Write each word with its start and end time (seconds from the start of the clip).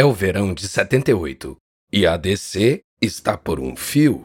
É 0.00 0.04
o 0.06 0.14
verão 0.14 0.54
de 0.54 0.66
78 0.66 1.58
e 1.92 2.06
a 2.06 2.16
DC 2.16 2.80
está 3.02 3.36
por 3.36 3.60
um 3.60 3.76
fio. 3.76 4.24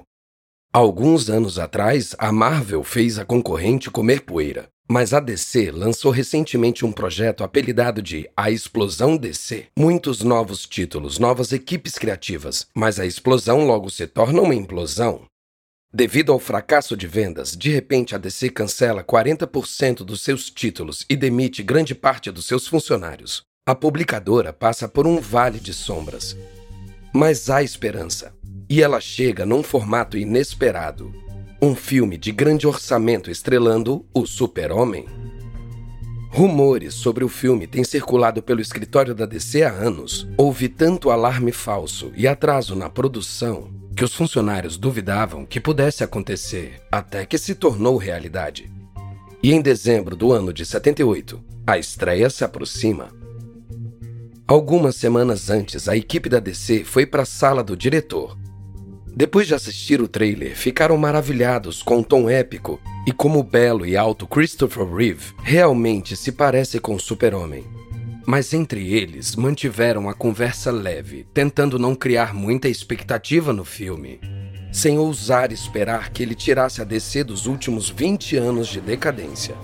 Alguns 0.71 1.29
anos 1.29 1.59
atrás, 1.59 2.15
a 2.17 2.31
Marvel 2.31 2.81
fez 2.81 3.19
a 3.19 3.25
concorrente 3.25 3.91
comer 3.91 4.21
poeira, 4.21 4.69
mas 4.87 5.13
a 5.13 5.19
DC 5.19 5.71
lançou 5.71 6.11
recentemente 6.11 6.85
um 6.85 6.93
projeto 6.93 7.43
apelidado 7.43 8.01
de 8.01 8.25
A 8.37 8.49
Explosão 8.49 9.17
DC. 9.17 9.65
Muitos 9.77 10.21
novos 10.21 10.65
títulos, 10.65 11.19
novas 11.19 11.51
equipes 11.51 11.95
criativas, 11.95 12.67
mas 12.73 12.97
a 12.97 13.05
explosão 13.05 13.67
logo 13.67 13.89
se 13.89 14.07
torna 14.07 14.41
uma 14.41 14.55
implosão. 14.55 15.25
Devido 15.93 16.31
ao 16.31 16.39
fracasso 16.39 16.95
de 16.95 17.05
vendas, 17.05 17.51
de 17.51 17.69
repente 17.69 18.15
a 18.15 18.17
DC 18.17 18.49
cancela 18.49 19.03
40% 19.03 20.05
dos 20.05 20.21
seus 20.21 20.49
títulos 20.49 21.05
e 21.09 21.17
demite 21.17 21.61
grande 21.61 21.93
parte 21.93 22.31
dos 22.31 22.45
seus 22.47 22.65
funcionários. 22.65 23.43
A 23.67 23.73
publicadora 23.73 24.53
passa 24.53 24.87
por 24.87 25.07
um 25.07 25.19
vale 25.19 25.59
de 25.59 25.73
sombras. 25.73 26.37
Mas 27.11 27.49
há 27.49 27.63
esperança. 27.63 28.31
E 28.69 28.79
ela 28.83 29.01
chega 29.01 29.43
num 29.43 29.63
formato 29.63 30.15
inesperado. 30.15 31.11
Um 31.59 31.73
filme 31.73 32.15
de 32.15 32.31
grande 32.31 32.67
orçamento 32.67 33.31
estrelando 33.31 34.05
o 34.13 34.27
Super-Homem. 34.27 35.07
Rumores 36.29 36.93
sobre 36.93 37.23
o 37.23 37.27
filme 37.27 37.65
têm 37.65 37.83
circulado 37.83 38.43
pelo 38.43 38.61
escritório 38.61 39.15
da 39.15 39.25
DC 39.25 39.63
há 39.63 39.71
anos. 39.71 40.27
Houve 40.37 40.69
tanto 40.69 41.09
alarme 41.09 41.51
falso 41.51 42.11
e 42.15 42.27
atraso 42.27 42.75
na 42.75 42.87
produção 42.87 43.71
que 43.97 44.03
os 44.03 44.13
funcionários 44.13 44.77
duvidavam 44.77 45.43
que 45.43 45.59
pudesse 45.59 46.03
acontecer, 46.03 46.83
até 46.91 47.25
que 47.25 47.39
se 47.39 47.55
tornou 47.55 47.97
realidade. 47.97 48.71
E 49.41 49.51
em 49.51 49.59
dezembro 49.59 50.15
do 50.15 50.31
ano 50.31 50.53
de 50.53 50.63
78, 50.63 51.43
a 51.65 51.79
estreia 51.79 52.29
se 52.29 52.43
aproxima. 52.43 53.24
Algumas 54.47 54.95
semanas 54.95 55.49
antes, 55.49 55.89
a 55.89 55.97
equipe 55.97 56.29
da 56.29 56.39
DC 56.39 56.83
foi 56.83 57.03
para 57.03 57.23
a 57.23 57.25
sala 57.25 57.63
do 57.63 57.75
diretor. 57.75 58.37
Depois 59.07 59.47
de 59.47 59.55
assistir 59.55 59.99
o 59.99 60.07
trailer, 60.07 60.55
ficaram 60.55 60.95
maravilhados 60.97 61.81
com 61.81 61.99
o 61.99 62.03
tom 62.03 62.29
épico 62.29 62.79
e 63.07 63.11
como 63.11 63.39
o 63.39 63.43
belo 63.43 63.87
e 63.87 63.97
alto 63.97 64.27
Christopher 64.27 64.85
Reeve 64.85 65.33
realmente 65.41 66.15
se 66.15 66.31
parece 66.31 66.79
com 66.79 66.93
o 66.93 66.99
Super-Homem. 66.99 67.65
Mas 68.23 68.53
entre 68.53 68.93
eles 68.93 69.35
mantiveram 69.35 70.07
a 70.07 70.13
conversa 70.13 70.69
leve, 70.69 71.25
tentando 71.33 71.79
não 71.79 71.95
criar 71.95 72.31
muita 72.31 72.69
expectativa 72.69 73.51
no 73.51 73.65
filme, 73.65 74.19
sem 74.71 74.99
ousar 74.99 75.51
esperar 75.51 76.11
que 76.11 76.21
ele 76.21 76.35
tirasse 76.35 76.83
a 76.83 76.85
DC 76.85 77.23
dos 77.23 77.47
últimos 77.47 77.89
20 77.89 78.37
anos 78.37 78.67
de 78.67 78.79
decadência. 78.79 79.55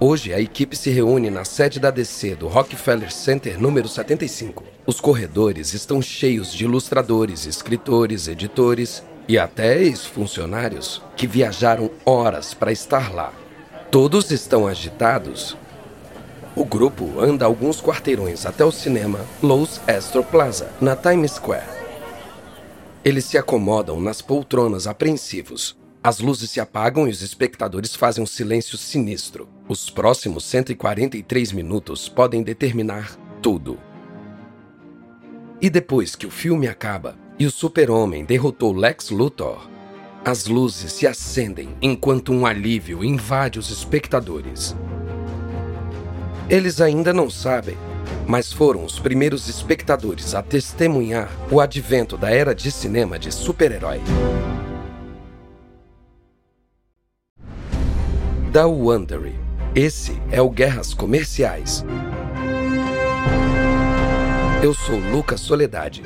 Hoje, 0.00 0.34
a 0.34 0.40
equipe 0.40 0.76
se 0.76 0.90
reúne 0.90 1.30
na 1.30 1.44
sede 1.44 1.78
da 1.78 1.88
DC 1.88 2.34
do 2.34 2.48
Rockefeller 2.48 3.12
Center 3.12 3.60
número 3.60 3.88
75. 3.88 4.64
Os 4.84 5.00
corredores 5.00 5.72
estão 5.72 6.02
cheios 6.02 6.52
de 6.52 6.64
ilustradores, 6.64 7.46
escritores, 7.46 8.26
editores 8.26 9.04
e 9.28 9.38
até 9.38 9.80
ex-funcionários 9.80 11.00
que 11.16 11.28
viajaram 11.28 11.90
horas 12.04 12.52
para 12.52 12.72
estar 12.72 13.14
lá. 13.14 13.32
Todos 13.88 14.32
estão 14.32 14.66
agitados. 14.66 15.56
O 16.56 16.64
grupo 16.64 17.20
anda 17.20 17.44
alguns 17.44 17.80
quarteirões 17.80 18.44
até 18.44 18.64
o 18.64 18.72
cinema 18.72 19.20
Los 19.40 19.80
Astro 19.88 20.24
Plaza, 20.24 20.70
na 20.80 20.96
Times 20.96 21.32
Square. 21.32 21.68
Eles 23.04 23.26
se 23.26 23.38
acomodam 23.38 24.00
nas 24.00 24.20
poltronas 24.20 24.88
apreensivos, 24.88 25.76
as 26.04 26.18
luzes 26.18 26.50
se 26.50 26.60
apagam 26.60 27.08
e 27.08 27.10
os 27.10 27.22
espectadores 27.22 27.96
fazem 27.96 28.22
um 28.22 28.26
silêncio 28.26 28.76
sinistro. 28.76 29.48
Os 29.66 29.88
próximos 29.88 30.44
143 30.44 31.50
minutos 31.52 32.10
podem 32.10 32.42
determinar 32.42 33.16
tudo. 33.40 33.78
E 35.62 35.70
depois 35.70 36.14
que 36.14 36.26
o 36.26 36.30
filme 36.30 36.68
acaba 36.68 37.16
e 37.38 37.46
o 37.46 37.50
Super-Homem 37.50 38.22
derrotou 38.22 38.70
Lex 38.74 39.08
Luthor, 39.08 39.66
as 40.22 40.46
luzes 40.46 40.92
se 40.92 41.06
acendem 41.06 41.74
enquanto 41.80 42.32
um 42.32 42.44
alívio 42.44 43.02
invade 43.02 43.58
os 43.58 43.70
espectadores. 43.70 44.76
Eles 46.50 46.82
ainda 46.82 47.14
não 47.14 47.30
sabem, 47.30 47.78
mas 48.26 48.52
foram 48.52 48.84
os 48.84 48.98
primeiros 48.98 49.48
espectadores 49.48 50.34
a 50.34 50.42
testemunhar 50.42 51.30
o 51.50 51.60
advento 51.60 52.18
da 52.18 52.30
era 52.30 52.54
de 52.54 52.70
cinema 52.70 53.18
de 53.18 53.32
super-herói. 53.32 54.02
Da 58.54 58.68
Wondery. 58.68 59.34
Esse 59.74 60.12
é 60.30 60.40
o 60.40 60.48
Guerras 60.48 60.94
Comerciais. 60.94 61.84
Eu 64.62 64.72
sou 64.72 64.96
Lucas 64.96 65.40
Soledade. 65.40 66.04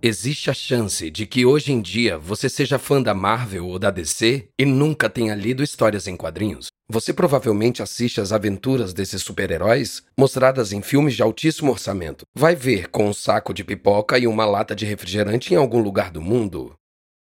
Existe 0.00 0.48
a 0.48 0.54
chance 0.54 1.10
de 1.10 1.26
que 1.26 1.44
hoje 1.44 1.72
em 1.72 1.80
dia 1.80 2.16
você 2.16 2.48
seja 2.48 2.78
fã 2.78 3.02
da 3.02 3.12
Marvel 3.12 3.66
ou 3.66 3.80
da 3.80 3.90
DC 3.90 4.48
e 4.56 4.64
nunca 4.64 5.10
tenha 5.10 5.34
lido 5.34 5.60
histórias 5.60 6.06
em 6.06 6.16
quadrinhos. 6.16 6.68
Você 6.88 7.12
provavelmente 7.12 7.82
assiste 7.82 8.20
às 8.20 8.30
aventuras 8.30 8.94
desses 8.94 9.20
super-heróis 9.24 10.04
mostradas 10.16 10.72
em 10.72 10.82
filmes 10.82 11.16
de 11.16 11.22
altíssimo 11.22 11.72
orçamento. 11.72 12.24
Vai 12.32 12.54
ver 12.54 12.90
com 12.90 13.08
um 13.08 13.12
saco 13.12 13.52
de 13.52 13.64
pipoca 13.64 14.16
e 14.16 14.28
uma 14.28 14.46
lata 14.46 14.72
de 14.72 14.86
refrigerante 14.86 15.52
em 15.52 15.56
algum 15.56 15.80
lugar 15.80 16.12
do 16.12 16.22
mundo. 16.22 16.74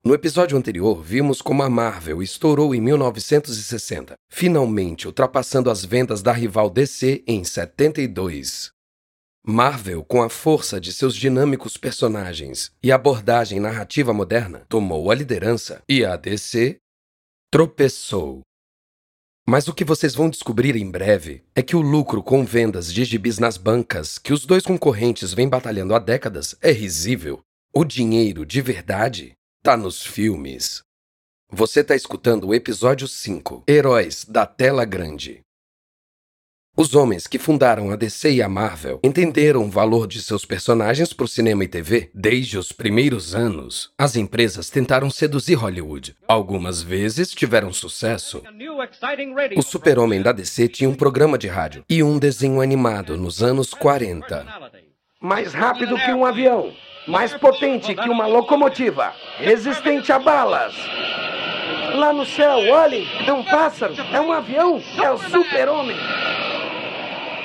No 0.05 0.13
episódio 0.13 0.59
anterior, 0.59 1.01
vimos 1.01 1.41
como 1.41 1.63
a 1.63 1.71
Marvel 1.71 2.21
estourou 2.21 2.75
em 2.75 2.81
1960, 2.81 4.15
finalmente 4.29 5.07
ultrapassando 5.07 5.71
as 5.71 5.85
vendas 5.85 6.23
da 6.23 6.33
rival 6.33 6.69
DC 6.69 7.23
em 7.25 7.45
72. 7.45 8.77
Marvel, 9.51 10.05
com 10.05 10.23
a 10.23 10.29
força 10.29 10.79
de 10.79 10.93
seus 10.93 11.17
dinâmicos 11.17 11.79
personagens 11.79 12.71
e 12.83 12.93
abordagem 12.93 13.59
narrativa 13.59 14.13
moderna, 14.13 14.67
tomou 14.69 15.11
a 15.11 15.15
liderança 15.15 15.83
e 15.89 16.05
a 16.05 16.17
DC 16.17 16.77
tropeçou. 17.51 18.43
Mas 19.49 19.67
o 19.67 19.73
que 19.73 19.87
vocês 19.87 20.15
vão 20.15 20.29
descobrir 20.29 20.77
em 20.77 20.91
breve 20.91 21.43
é 21.55 21.63
que 21.63 21.75
o 21.75 21.81
lucro 21.81 22.23
com 22.23 22.45
vendas 22.45 22.93
de 22.93 23.07
gibis 23.07 23.39
nas 23.39 23.57
bancas 23.57 24.19
que 24.19 24.35
os 24.35 24.45
dois 24.45 24.65
concorrentes 24.65 25.33
vêm 25.33 25.49
batalhando 25.49 25.95
há 25.95 25.99
décadas 25.99 26.55
é 26.61 26.71
risível. 26.71 27.41
O 27.73 27.87
dinheiro 27.87 28.45
de 28.45 28.61
verdade 28.61 29.33
tá 29.63 29.79
nos 29.79 30.03
filmes. 30.03 30.83
Você 31.51 31.81
está 31.81 31.97
escutando 31.97 32.49
o 32.49 32.55
episódio 32.55 33.09
5, 33.09 33.65
Heróis 33.67 34.27
da 34.27 34.45
Tela 34.45 34.85
Grande. 34.85 35.41
Os 36.81 36.95
homens 36.95 37.27
que 37.27 37.41
fundaram 37.41 37.91
a 37.91 37.97
DC 37.97 38.35
e 38.35 38.41
a 38.41 38.49
Marvel 38.49 39.01
entenderam 39.03 39.65
o 39.65 39.69
valor 39.69 40.07
de 40.07 40.23
seus 40.23 40.45
personagens 40.45 41.13
para 41.13 41.25
o 41.25 41.29
cinema 41.29 41.65
e 41.65 41.67
TV 41.67 42.09
desde 42.15 42.57
os 42.57 42.71
primeiros 42.71 43.35
anos. 43.35 43.91
As 43.99 44.15
empresas 44.15 44.71
tentaram 44.71 45.11
seduzir 45.11 45.57
Hollywood. 45.57 46.15
Algumas 46.29 46.81
vezes 46.81 47.33
tiveram 47.33 47.73
sucesso. 47.73 48.45
O 49.57 49.63
super-homem 49.63 50.23
da 50.23 50.31
DC 50.31 50.69
tinha 50.69 50.89
um 50.89 50.95
programa 50.95 51.37
de 51.37 51.49
rádio 51.49 51.85
e 51.91 52.01
um 52.01 52.17
desenho 52.17 52.61
animado 52.61 53.17
nos 53.17 53.43
anos 53.43 53.75
40. 53.75 54.47
Mais 55.21 55.53
rápido 55.53 55.97
que 55.97 56.13
um 56.13 56.25
avião, 56.25 56.73
mais 57.09 57.35
potente 57.35 57.93
que 57.93 58.09
uma 58.09 58.29
locomotiva, 58.29 59.13
resistente 59.39 60.13
a 60.13 60.21
balas. 60.21 60.77
Lá 61.97 62.13
no 62.13 62.25
céu, 62.25 62.59
olhem, 62.71 63.05
é 63.27 63.33
um 63.33 63.43
pássaro, 63.43 63.95
é 64.13 64.21
um 64.21 64.31
avião, 64.31 64.81
é 65.03 65.11
o 65.11 65.19
super-homem. 65.19 65.97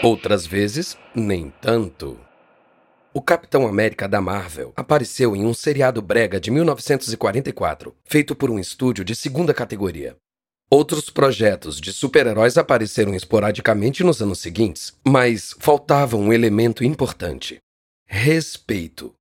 Outras 0.04 0.46
vezes, 0.46 0.98
nem 1.16 1.50
tanto. 1.62 2.20
O 3.14 3.22
Capitão 3.22 3.66
América 3.66 4.06
da 4.06 4.20
Marvel 4.20 4.74
apareceu 4.76 5.34
em 5.34 5.46
um 5.46 5.54
seriado 5.54 6.02
brega 6.02 6.42
de 6.42 6.52
1944, 6.52 7.96
feito 8.04 8.36
por 8.36 8.52
um 8.52 8.60
estúdio 8.60 9.06
de 9.06 9.16
segunda 9.16 9.54
categoria. 9.54 10.18
Outros 10.70 11.10
projetos 11.10 11.80
de 11.80 11.94
super-heróis 11.94 12.58
apareceram 12.58 13.16
esporadicamente 13.16 14.04
nos 14.04 14.22
anos 14.22 14.40
seguintes, 14.40 14.92
mas 15.08 15.56
faltava 15.58 16.18
um 16.18 16.34
elemento 16.34 16.84
importante: 16.84 17.60
respeito. 18.06 19.14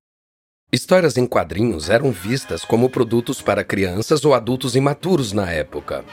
Histórias 0.69 1.15
em 1.15 1.25
quadrinhos 1.25 1.89
eram 1.89 2.11
vistas 2.11 2.65
como 2.65 2.89
produtos 2.89 3.41
para 3.41 3.63
crianças 3.63 4.25
ou 4.25 4.33
adultos 4.33 4.75
imaturos 4.75 5.31
na 5.31 5.49
época. 5.49 6.03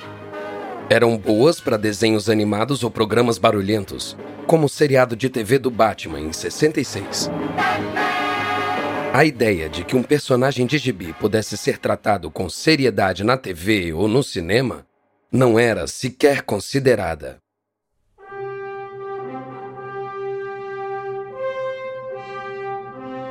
Eram 0.93 1.17
boas 1.17 1.61
para 1.61 1.77
desenhos 1.77 2.29
animados 2.29 2.83
ou 2.83 2.91
programas 2.91 3.39
barulhentos, 3.39 4.17
como 4.45 4.67
o 4.67 4.69
seriado 4.69 5.15
de 5.15 5.31
TV 5.31 5.57
do 5.57 5.71
Batman 5.71 6.19
em 6.19 6.33
66. 6.33 7.31
A 9.15 9.25
ideia 9.25 9.69
de 9.69 9.85
que 9.85 9.95
um 9.95 10.03
personagem 10.03 10.67
de 10.67 10.79
gibi 10.79 11.13
pudesse 11.13 11.57
ser 11.57 11.79
tratado 11.79 12.29
com 12.29 12.51
seriedade 12.51 13.23
na 13.23 13.37
TV 13.37 13.93
ou 13.93 14.09
no 14.09 14.21
cinema 14.21 14.85
não 15.31 15.57
era 15.61 15.87
sequer 15.87 16.43
considerada. 16.43 17.39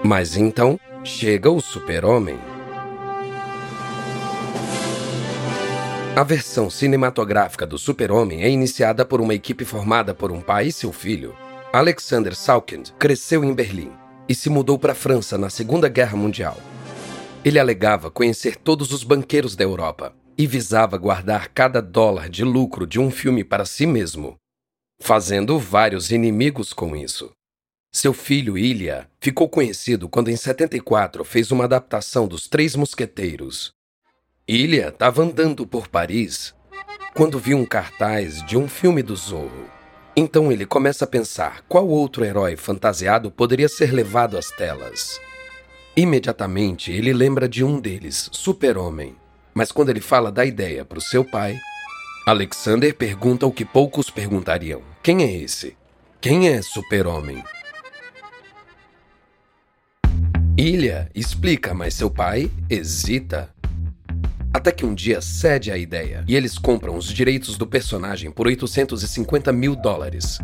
Mas 0.02 0.38
então 0.38 0.80
chega 1.04 1.52
o 1.52 1.60
Super-Homem. 1.60 2.40
A 6.20 6.24
versão 6.26 6.70
cinematográfica 6.70 7.66
do 7.66 7.78
Super-Homem 7.78 8.44
é 8.44 8.50
iniciada 8.50 9.06
por 9.06 9.22
uma 9.22 9.34
equipe 9.34 9.64
formada 9.64 10.14
por 10.14 10.34
um 10.34 10.42
pai 10.42 10.68
e 10.68 10.72
seu 10.74 10.92
filho. 10.92 11.34
Alexander 11.72 12.36
Salkind 12.36 12.90
cresceu 13.00 13.42
em 13.42 13.54
Berlim 13.54 13.94
e 14.28 14.36
se 14.36 14.50
mudou 14.50 14.78
para 14.78 14.92
a 14.92 14.96
França 14.96 15.38
na 15.38 15.50
Segunda 15.50 15.88
Guerra 15.88 16.18
Mundial. 16.18 16.58
Ele 17.46 17.58
alegava 17.58 18.12
conhecer 18.12 18.58
todos 18.58 18.92
os 18.92 19.02
banqueiros 19.02 19.56
da 19.56 19.64
Europa 19.64 20.14
e 20.38 20.46
visava 20.46 20.98
guardar 20.98 21.54
cada 21.54 21.82
dólar 21.82 22.28
de 22.28 22.44
lucro 22.44 22.86
de 22.86 23.00
um 23.00 23.10
filme 23.10 23.46
para 23.46 23.64
si 23.64 23.86
mesmo, 23.88 24.36
fazendo 25.02 25.58
vários 25.58 26.12
inimigos 26.12 26.74
com 26.74 26.98
isso. 26.98 27.32
Seu 27.94 28.14
filho 28.14 28.58
Ilya 28.58 29.10
ficou 29.22 29.48
conhecido 29.48 30.10
quando 30.10 30.30
em 30.30 30.36
74 30.36 31.24
fez 31.24 31.50
uma 31.50 31.64
adaptação 31.64 32.28
dos 32.28 32.46
Três 32.46 32.76
Mosqueteiros, 32.76 33.72
Ilha 34.52 34.88
estava 34.88 35.22
andando 35.22 35.64
por 35.68 35.88
Paris 35.88 36.56
quando 37.14 37.38
viu 37.38 37.56
um 37.56 37.66
cartaz 37.68 38.44
de 38.48 38.58
um 38.58 38.68
filme 38.68 39.04
do 39.04 39.16
Zorro. 39.16 39.70
Então 40.16 40.52
ele 40.52 40.66
começa 40.66 41.06
a 41.06 41.08
pensar 41.08 41.62
qual 41.70 41.88
outro 41.88 42.26
herói 42.26 42.56
fantasiado 42.56 43.30
poderia 43.30 43.70
ser 43.70 43.94
levado 43.94 44.40
às 44.40 44.50
telas. 44.50 45.22
Imediatamente 45.96 46.92
ele 46.92 47.14
lembra 47.14 47.48
de 47.48 47.64
um 47.64 47.80
deles, 47.80 48.28
Super-Homem. 48.32 49.16
Mas 49.54 49.72
quando 49.72 49.90
ele 49.90 50.02
fala 50.02 50.32
da 50.32 50.44
ideia 50.44 50.84
para 50.84 50.98
o 50.98 51.02
seu 51.02 51.24
pai, 51.24 51.56
Alexander 52.26 52.92
pergunta 52.96 53.46
o 53.46 53.52
que 53.52 53.64
poucos 53.64 54.10
perguntariam: 54.10 54.82
quem 55.04 55.22
é 55.22 55.32
esse? 55.32 55.78
Quem 56.20 56.50
é 56.50 56.60
Super-Homem? 56.64 57.44
Ilha 60.58 61.08
explica, 61.14 61.72
mas 61.76 61.94
seu 61.94 62.10
pai 62.10 62.50
hesita. 62.68 63.59
Até 64.54 64.72
que 64.72 64.86
um 64.86 64.96
dia 64.96 65.22
cede 65.22 65.72
a 65.72 65.78
ideia 65.78 66.24
e 66.28 66.36
eles 66.36 66.58
compram 66.58 66.98
os 66.98 67.06
direitos 67.06 67.58
do 67.58 67.68
personagem 67.68 68.32
por 68.32 68.48
850 68.48 69.52
mil 69.52 69.76
dólares. 69.76 70.40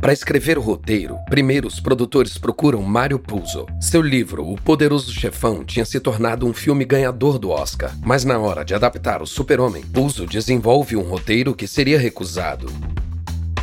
Para 0.00 0.12
escrever 0.12 0.58
o 0.58 0.60
roteiro, 0.60 1.16
primeiro 1.28 1.68
os 1.68 1.78
produtores 1.78 2.36
procuram 2.36 2.82
Mario 2.82 3.18
Puzo. 3.18 3.66
Seu 3.80 4.02
livro, 4.02 4.44
O 4.48 4.60
Poderoso 4.60 5.12
Chefão, 5.12 5.64
tinha 5.64 5.84
se 5.84 6.00
tornado 6.00 6.46
um 6.46 6.52
filme 6.52 6.84
ganhador 6.84 7.38
do 7.38 7.50
Oscar, 7.50 7.96
mas 8.04 8.24
na 8.24 8.38
hora 8.38 8.64
de 8.64 8.74
adaptar 8.74 9.22
o 9.22 9.26
Super-Homem, 9.26 9.84
Puzo 9.84 10.26
desenvolve 10.26 10.96
um 10.96 11.02
roteiro 11.02 11.54
que 11.54 11.68
seria 11.68 12.00
recusado. 12.00 12.66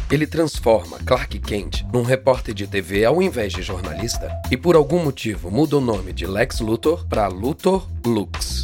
Ele 0.10 0.26
transforma 0.26 0.98
Clark 1.06 1.40
Kent 1.40 1.84
num 1.94 2.04
repórter 2.04 2.54
de 2.54 2.66
TV 2.68 3.06
ao 3.06 3.22
invés 3.22 3.54
de 3.54 3.62
jornalista 3.62 4.32
e 4.50 4.58
por 4.58 4.76
algum 4.76 5.04
motivo 5.04 5.52
muda 5.52 5.78
o 5.78 5.82
nome 5.82 6.14
de 6.14 6.26
Lex 6.26 6.62
Luthor 6.62 7.06
para 7.08 7.28
Luthor 7.28 7.88
Lux. 8.06 8.64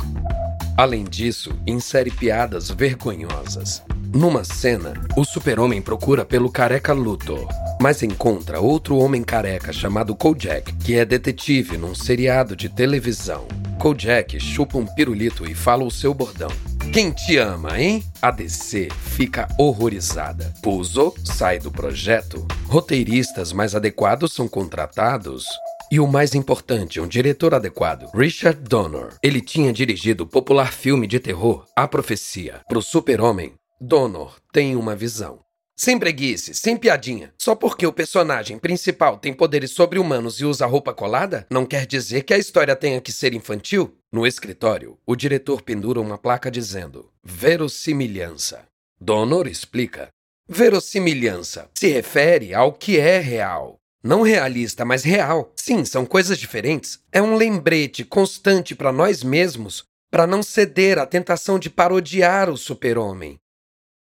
Além 0.77 1.05
disso, 1.05 1.51
insere 1.65 2.11
piadas 2.11 2.69
vergonhosas. 2.69 3.81
Numa 4.13 4.43
cena, 4.43 4.93
o 5.15 5.23
super-homem 5.23 5.81
procura 5.81 6.25
pelo 6.25 6.51
careca 6.51 6.91
Luthor, 6.91 7.47
mas 7.81 8.03
encontra 8.03 8.59
outro 8.59 8.97
homem 8.97 9.23
careca 9.23 9.71
chamado 9.71 10.13
Kojak, 10.15 10.73
que 10.73 10.95
é 10.95 11.05
detetive 11.05 11.77
num 11.77 11.95
seriado 11.95 12.55
de 12.55 12.67
televisão. 12.67 13.47
Kojak 13.79 14.37
chupa 14.39 14.77
um 14.77 14.85
pirulito 14.85 15.49
e 15.49 15.55
fala 15.55 15.83
o 15.83 15.91
seu 15.91 16.13
bordão. 16.13 16.51
Quem 16.91 17.11
te 17.11 17.37
ama, 17.37 17.79
hein? 17.79 18.03
A 18.21 18.31
DC 18.31 18.89
fica 18.91 19.47
horrorizada. 19.57 20.53
Puzo 20.61 21.13
sai 21.23 21.59
do 21.59 21.71
projeto. 21.71 22.45
Roteiristas 22.67 23.51
mais 23.51 23.75
adequados 23.75 24.33
são 24.33 24.47
contratados. 24.47 25.45
E 25.91 25.99
o 25.99 26.07
mais 26.07 26.33
importante, 26.33 26.99
um 26.99 27.07
diretor 27.07 27.53
adequado, 27.53 28.09
Richard 28.13 28.59
Donner. 28.61 29.15
Ele 29.21 29.39
tinha 29.39 29.71
dirigido 29.71 30.23
o 30.23 30.27
popular 30.27 30.73
filme 30.73 31.05
de 31.05 31.19
terror 31.19 31.65
A 31.75 31.87
Profecia. 31.87 32.61
Pro 32.67 32.81
super-homem, 32.81 33.53
Donner 33.79 34.29
tem 34.51 34.75
uma 34.75 34.95
visão. 34.95 35.39
Sem 35.77 35.97
breguice, 35.97 36.53
sem 36.53 36.77
piadinha. 36.77 37.33
Só 37.37 37.53
porque 37.53 37.85
o 37.85 37.93
personagem 37.93 38.57
principal 38.57 39.17
tem 39.17 39.33
poderes 39.33 39.71
sobre-humanos 39.71 40.39
e 40.39 40.45
usa 40.45 40.65
roupa 40.65 40.93
colada, 40.93 41.45
não 41.51 41.65
quer 41.65 41.85
dizer 41.85 42.23
que 42.23 42.33
a 42.33 42.37
história 42.37 42.75
tenha 42.75 43.01
que 43.01 43.11
ser 43.11 43.33
infantil. 43.33 43.95
No 44.11 44.25
escritório, 44.25 44.97
o 45.05 45.15
diretor 45.15 45.61
pendura 45.61 45.99
uma 45.99 46.17
placa 46.17 46.49
dizendo: 46.49 47.11
Verossimilhança. 47.23 48.65
Donner 48.99 49.47
explica: 49.47 50.07
Verossimilhança 50.47 51.69
se 51.77 51.89
refere 51.89 52.53
ao 52.53 52.71
que 52.71 52.97
é 52.97 53.19
real. 53.19 53.77
Não 54.05 54.21
realista, 54.21 54.85
mas 54.85 55.03
real. 55.03 55.51
Sim, 55.55 55.83
são 55.83 56.05
coisas 56.05 56.37
diferentes. 56.37 56.99
É 57.11 57.19
um 57.19 57.35
lembrete 57.35 58.05
constante 58.05 58.75
para 58.75 58.91
nós 58.91 59.23
mesmos 59.23 59.83
para 60.11 60.27
não 60.27 60.43
ceder 60.43 60.99
à 60.99 61.07
tentação 61.07 61.57
de 61.57 61.71
parodiar 61.71 62.47
o 62.47 62.55
super-homem. 62.55 63.39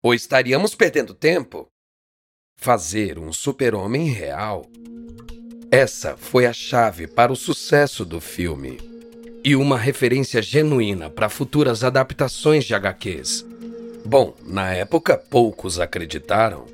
Ou 0.04 0.14
estaríamos 0.14 0.76
perdendo 0.76 1.14
tempo? 1.14 1.70
Fazer 2.60 3.18
um 3.18 3.32
super-homem 3.32 4.10
real. 4.10 4.66
Essa 5.72 6.18
foi 6.18 6.46
a 6.48 6.52
chave 6.52 7.08
para 7.08 7.32
o 7.32 7.38
sucesso 7.38 8.04
do 8.04 8.20
filme. 8.20 8.82
E 9.42 9.56
uma 9.56 9.78
referência 9.78 10.42
genuína 10.42 11.10
para 11.10 11.30
futuras 11.30 11.82
adaptações 11.82 12.66
de 12.66 12.76
HQs. 12.76 13.46
Bom, 14.06 14.36
na 14.44 14.74
época 14.74 15.18
poucos 15.18 15.80
acreditaram. 15.80 16.66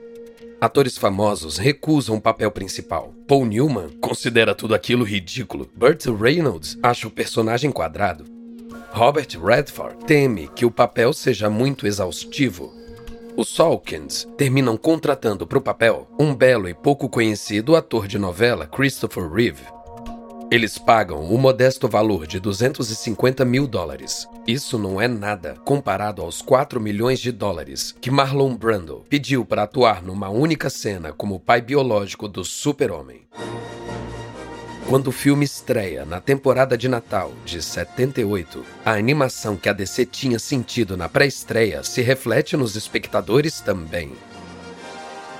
Atores 0.59 0.97
famosos 0.97 1.59
recusam 1.59 2.15
o 2.15 2.21
papel 2.21 2.49
principal. 2.49 3.18
Paul 3.29 3.45
Newman 3.45 3.89
considera 4.01 4.55
tudo 4.55 4.73
aquilo 4.73 5.03
ridículo. 5.03 5.69
Burt 5.75 6.03
Reynolds 6.07 6.79
acha 6.81 7.07
o 7.07 7.11
personagem 7.11 7.71
quadrado. 7.71 8.25
Robert 8.91 9.27
Redford 9.39 10.03
teme 10.05 10.47
que 10.55 10.65
o 10.65 10.71
papel 10.71 11.13
seja 11.13 11.47
muito 11.47 11.85
exaustivo. 11.85 12.73
Os 13.37 13.53
Salkins 13.53 14.27
terminam 14.35 14.75
contratando 14.75 15.45
para 15.45 15.59
o 15.59 15.61
papel 15.61 16.09
um 16.19 16.33
belo 16.33 16.67
e 16.67 16.73
pouco 16.73 17.07
conhecido 17.07 17.75
ator 17.75 18.07
de 18.07 18.17
novela, 18.17 18.65
Christopher 18.65 19.31
Reeve. 19.31 19.61
Eles 20.51 20.79
pagam 20.79 21.25
o 21.25 21.37
modesto 21.37 21.87
valor 21.87 22.25
de 22.25 22.39
250 22.39 23.45
mil 23.45 23.67
dólares. 23.67 24.27
Isso 24.47 24.79
não 24.79 24.99
é 24.99 25.07
nada 25.07 25.55
comparado 25.63 26.23
aos 26.23 26.41
4 26.41 26.81
milhões 26.81 27.19
de 27.19 27.31
dólares 27.31 27.95
que 28.01 28.09
Marlon 28.09 28.55
Brando 28.55 29.05
pediu 29.07 29.45
para 29.45 29.61
atuar 29.61 30.01
numa 30.01 30.27
única 30.29 30.67
cena 30.67 31.13
como 31.13 31.39
pai 31.39 31.61
biológico 31.61 32.27
do 32.27 32.43
Super-Homem. 32.43 33.27
Quando 34.87 35.09
o 35.09 35.11
filme 35.11 35.45
estreia 35.45 36.03
na 36.03 36.19
temporada 36.19 36.75
de 36.75 36.87
Natal 36.87 37.31
de 37.45 37.61
78, 37.61 38.65
a 38.83 38.93
animação 38.93 39.55
que 39.55 39.69
a 39.69 39.73
DC 39.73 40.07
tinha 40.07 40.39
sentido 40.39 40.97
na 40.97 41.07
pré-estreia 41.07 41.83
se 41.83 42.01
reflete 42.01 42.57
nos 42.57 42.75
espectadores 42.75 43.61
também. 43.61 44.13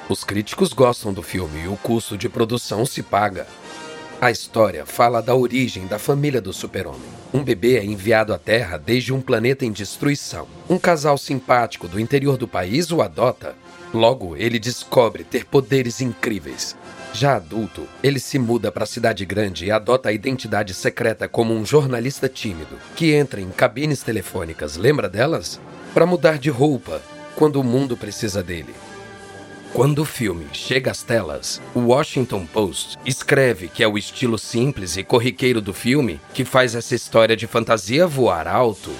Os 0.07 0.23
críticos 0.23 0.71
gostam 0.71 1.11
do 1.11 1.23
filme 1.23 1.63
e 1.63 1.67
o 1.67 1.75
custo 1.77 2.15
de 2.15 2.29
produção 2.29 2.85
se 2.85 3.01
paga. 3.01 3.47
A 4.21 4.29
história 4.29 4.85
fala 4.85 5.21
da 5.21 5.33
origem 5.33 5.87
da 5.87 5.97
família 5.97 6.41
do 6.41 6.51
super-homem. 6.51 7.07
Um 7.33 7.41
bebê 7.41 7.77
é 7.77 7.85
enviado 7.85 8.33
à 8.33 8.37
Terra 8.37 8.77
desde 8.77 9.13
um 9.13 9.21
planeta 9.21 9.65
em 9.65 9.71
destruição. 9.71 10.45
Um 10.69 10.77
casal 10.77 11.17
simpático 11.17 11.87
do 11.87 11.97
interior 11.97 12.35
do 12.35 12.45
país 12.45 12.91
o 12.91 13.01
adota. 13.01 13.55
Logo, 13.93 14.35
ele 14.35 14.59
descobre 14.59 15.23
ter 15.23 15.45
poderes 15.45 16.01
incríveis. 16.01 16.75
Já 17.13 17.37
adulto, 17.37 17.87
ele 18.03 18.19
se 18.19 18.37
muda 18.37 18.69
para 18.73 18.83
a 18.83 18.87
cidade 18.87 19.23
grande 19.23 19.67
e 19.67 19.71
adota 19.71 20.09
a 20.09 20.13
identidade 20.13 20.73
secreta 20.73 21.29
como 21.29 21.53
um 21.53 21.65
jornalista 21.65 22.27
tímido 22.27 22.75
que 22.97 23.13
entra 23.13 23.39
em 23.39 23.49
cabines 23.49 24.03
telefônicas, 24.03 24.75
lembra 24.75 25.07
delas? 25.07 25.61
Para 25.93 26.05
mudar 26.05 26.37
de 26.37 26.49
roupa 26.49 27.01
quando 27.37 27.55
o 27.55 27.63
mundo 27.63 27.95
precisa 27.95 28.43
dele. 28.43 28.75
Quando 29.73 29.99
o 29.99 30.05
filme 30.05 30.47
chega 30.51 30.91
às 30.91 31.03
telas, 31.03 31.61
o 31.75 31.79
Washington 31.79 32.45
Post 32.45 32.97
escreve 33.05 33.67
que 33.67 33.83
é 33.83 33.87
o 33.87 33.97
estilo 33.97 34.37
simples 34.37 34.97
e 34.97 35.03
corriqueiro 35.03 35.61
do 35.61 35.73
filme 35.73 36.19
que 36.33 36.43
faz 36.43 36.73
essa 36.75 36.95
história 36.95 37.35
de 37.35 37.45
fantasia 37.45 38.07
voar 38.07 38.47
alto. 38.47 38.91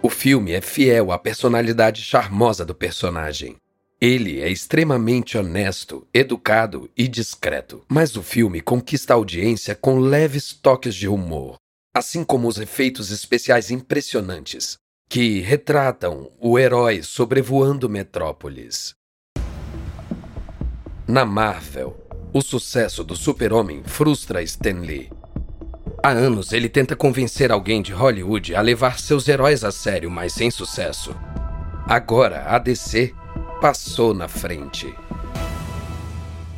O 0.00 0.08
filme 0.08 0.52
é 0.52 0.60
fiel 0.60 1.12
à 1.12 1.18
personalidade 1.18 2.00
charmosa 2.00 2.64
do 2.64 2.74
personagem. 2.74 3.56
Ele 4.00 4.40
é 4.40 4.48
extremamente 4.48 5.36
honesto, 5.36 6.06
educado 6.14 6.88
e 6.96 7.06
discreto, 7.06 7.84
mas 7.88 8.16
o 8.16 8.22
filme 8.22 8.60
conquista 8.60 9.12
a 9.12 9.16
audiência 9.16 9.74
com 9.74 9.98
leves 9.98 10.52
toques 10.52 10.94
de 10.94 11.08
humor, 11.08 11.56
assim 11.94 12.24
como 12.24 12.48
os 12.48 12.58
efeitos 12.58 13.10
especiais 13.10 13.70
impressionantes, 13.70 14.76
que 15.08 15.40
retratam 15.40 16.32
o 16.40 16.58
herói 16.58 17.02
sobrevoando 17.02 17.88
Metrópolis. 17.88 18.94
Na 21.12 21.26
Marvel, 21.26 21.94
o 22.32 22.40
sucesso 22.40 23.04
do 23.04 23.14
Super-Homem 23.14 23.82
frustra 23.84 24.42
Stan 24.42 24.80
Lee. 24.80 25.10
Há 26.02 26.08
anos 26.08 26.54
ele 26.54 26.70
tenta 26.70 26.96
convencer 26.96 27.52
alguém 27.52 27.82
de 27.82 27.92
Hollywood 27.92 28.54
a 28.54 28.62
levar 28.62 28.98
seus 28.98 29.28
heróis 29.28 29.62
a 29.62 29.70
sério, 29.70 30.10
mas 30.10 30.32
sem 30.32 30.50
sucesso. 30.50 31.14
Agora 31.86 32.46
a 32.46 32.58
DC 32.58 33.12
passou 33.60 34.14
na 34.14 34.26
frente. 34.26 34.94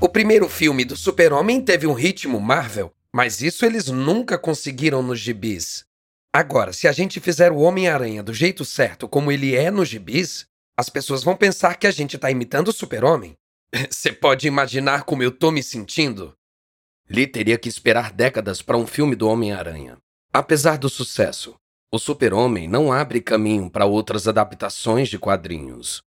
O 0.00 0.08
primeiro 0.08 0.48
filme 0.48 0.84
do 0.84 0.96
Super-Homem 0.96 1.60
teve 1.60 1.88
um 1.88 1.92
ritmo 1.92 2.38
Marvel. 2.38 2.92
Mas 3.12 3.42
isso 3.42 3.66
eles 3.66 3.88
nunca 3.88 4.38
conseguiram 4.38 5.02
nos 5.02 5.18
gibis. 5.18 5.84
Agora, 6.32 6.72
se 6.72 6.86
a 6.86 6.92
gente 6.92 7.18
fizer 7.18 7.50
o 7.50 7.58
Homem-Aranha 7.58 8.22
do 8.22 8.32
jeito 8.32 8.64
certo, 8.64 9.08
como 9.08 9.32
ele 9.32 9.56
é 9.56 9.68
nos 9.68 9.88
gibis, 9.88 10.46
as 10.78 10.88
pessoas 10.88 11.24
vão 11.24 11.34
pensar 11.34 11.74
que 11.74 11.88
a 11.88 11.90
gente 11.90 12.16
tá 12.16 12.30
imitando 12.30 12.68
o 12.68 12.72
Super-Homem. 12.72 13.36
Você 13.90 14.12
pode 14.12 14.46
imaginar 14.46 15.04
como 15.04 15.22
eu 15.22 15.30
tô 15.30 15.50
me 15.50 15.62
sentindo? 15.62 16.34
Lee 17.08 17.26
teria 17.26 17.58
que 17.58 17.68
esperar 17.68 18.12
décadas 18.12 18.62
para 18.62 18.76
um 18.76 18.86
filme 18.86 19.14
do 19.16 19.28
Homem-Aranha. 19.28 19.98
Apesar 20.32 20.78
do 20.78 20.88
sucesso, 20.88 21.54
o 21.92 21.98
Super-Homem 21.98 22.66
não 22.68 22.92
abre 22.92 23.20
caminho 23.20 23.70
para 23.70 23.84
outras 23.84 24.26
adaptações 24.26 25.08
de 25.08 25.18
quadrinhos. 25.18 26.02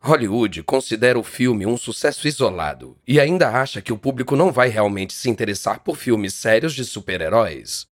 Hollywood 0.00 0.62
considera 0.64 1.18
o 1.18 1.22
filme 1.22 1.64
um 1.64 1.76
sucesso 1.76 2.26
isolado 2.26 2.98
e 3.06 3.20
ainda 3.20 3.48
acha 3.48 3.80
que 3.80 3.92
o 3.92 3.98
público 3.98 4.34
não 4.34 4.50
vai 4.50 4.68
realmente 4.68 5.12
se 5.12 5.30
interessar 5.30 5.80
por 5.80 5.96
filmes 5.96 6.34
sérios 6.34 6.74
de 6.74 6.84
super-heróis. 6.84 7.86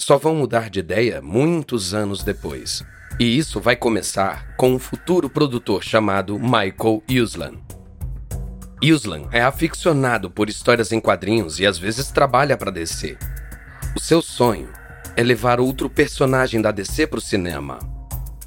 Só 0.00 0.16
vão 0.16 0.34
mudar 0.34 0.70
de 0.70 0.80
ideia 0.80 1.20
muitos 1.20 1.92
anos 1.92 2.24
depois. 2.24 2.82
E 3.18 3.36
isso 3.36 3.60
vai 3.60 3.76
começar 3.76 4.56
com 4.56 4.72
um 4.72 4.78
futuro 4.78 5.28
produtor 5.28 5.84
chamado 5.84 6.38
Michael 6.38 7.02
Uslan. 7.22 7.58
Uslan 8.82 9.28
é 9.30 9.42
aficionado 9.42 10.30
por 10.30 10.48
histórias 10.48 10.90
em 10.90 10.98
quadrinhos 11.00 11.60
e 11.60 11.66
às 11.66 11.76
vezes 11.76 12.10
trabalha 12.10 12.56
para 12.56 12.70
DC. 12.70 13.18
O 13.94 14.00
seu 14.00 14.22
sonho 14.22 14.70
é 15.14 15.22
levar 15.22 15.60
outro 15.60 15.90
personagem 15.90 16.62
da 16.62 16.70
DC 16.70 17.06
para 17.06 17.18
o 17.18 17.22
cinema, 17.22 17.78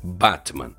Batman. 0.04 0.72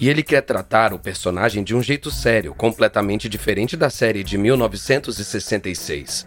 E 0.00 0.08
ele 0.08 0.22
quer 0.22 0.40
tratar 0.40 0.94
o 0.94 0.98
personagem 0.98 1.62
de 1.62 1.76
um 1.76 1.82
jeito 1.82 2.10
sério, 2.10 2.54
completamente 2.54 3.28
diferente 3.28 3.76
da 3.76 3.90
série 3.90 4.24
de 4.24 4.38
1966. 4.38 6.26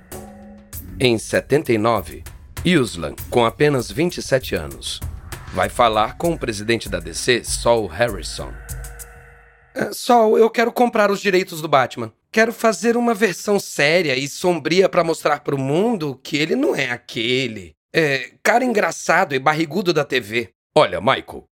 Em 1.00 1.18
79, 1.18 2.24
Uslan, 2.66 3.14
com 3.30 3.46
apenas 3.46 3.92
27 3.92 4.56
anos, 4.56 5.00
vai 5.54 5.70
falar 5.70 6.18
com 6.18 6.34
o 6.34 6.40
presidente 6.40 6.90
da 6.90 7.00
DC, 7.00 7.44
Saul 7.44 7.86
Harrison. 7.86 8.52
É, 9.76 9.94
Saul, 9.94 10.40
eu 10.40 10.50
quero 10.50 10.72
comprar 10.72 11.12
os 11.12 11.22
direitos 11.22 11.62
do 11.62 11.68
Batman. 11.68 12.12
Quero 12.32 12.52
fazer 12.52 12.98
uma 12.98 13.14
versão 13.14 13.60
séria 13.60 14.16
e 14.18 14.28
sombria 14.28 14.90
para 14.90 15.04
mostrar 15.04 15.42
para 15.42 15.54
o 15.54 15.60
mundo 15.60 16.20
que 16.24 16.38
ele 16.38 16.56
não 16.56 16.76
é 16.76 16.90
aquele 16.90 17.76
é, 17.94 18.32
cara 18.42 18.66
engraçado 18.66 19.36
e 19.36 19.40
barrigudo 19.40 19.94
da 19.94 20.04
TV. 20.04 20.50
Olha, 20.76 21.00
Michael, 21.00 21.46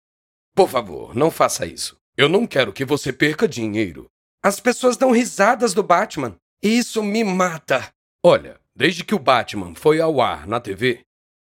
por 0.55 0.69
favor, 0.69 1.15
não 1.17 1.31
faça 1.31 1.67
isso. 1.67 1.97
Eu 2.17 2.29
não 2.29 2.47
quero 2.47 2.73
que 2.73 2.85
você 2.85 3.13
perca 3.13 3.49
dinheiro. 3.49 4.07
As 4.43 4.61
pessoas 4.61 4.97
dão 4.97 5.11
risadas 5.11 5.75
do 5.75 5.83
Batman. 5.83 6.37
E 6.63 6.79
isso 6.79 7.03
me 7.03 7.25
mata. 7.25 7.89
Olha, 8.23 8.60
desde 8.81 9.05
que 9.05 9.15
o 9.15 9.19
Batman 9.19 9.75
foi 9.75 10.01
ao 10.01 10.23
ar 10.23 10.47
na 10.47 10.59
TV, 10.59 11.01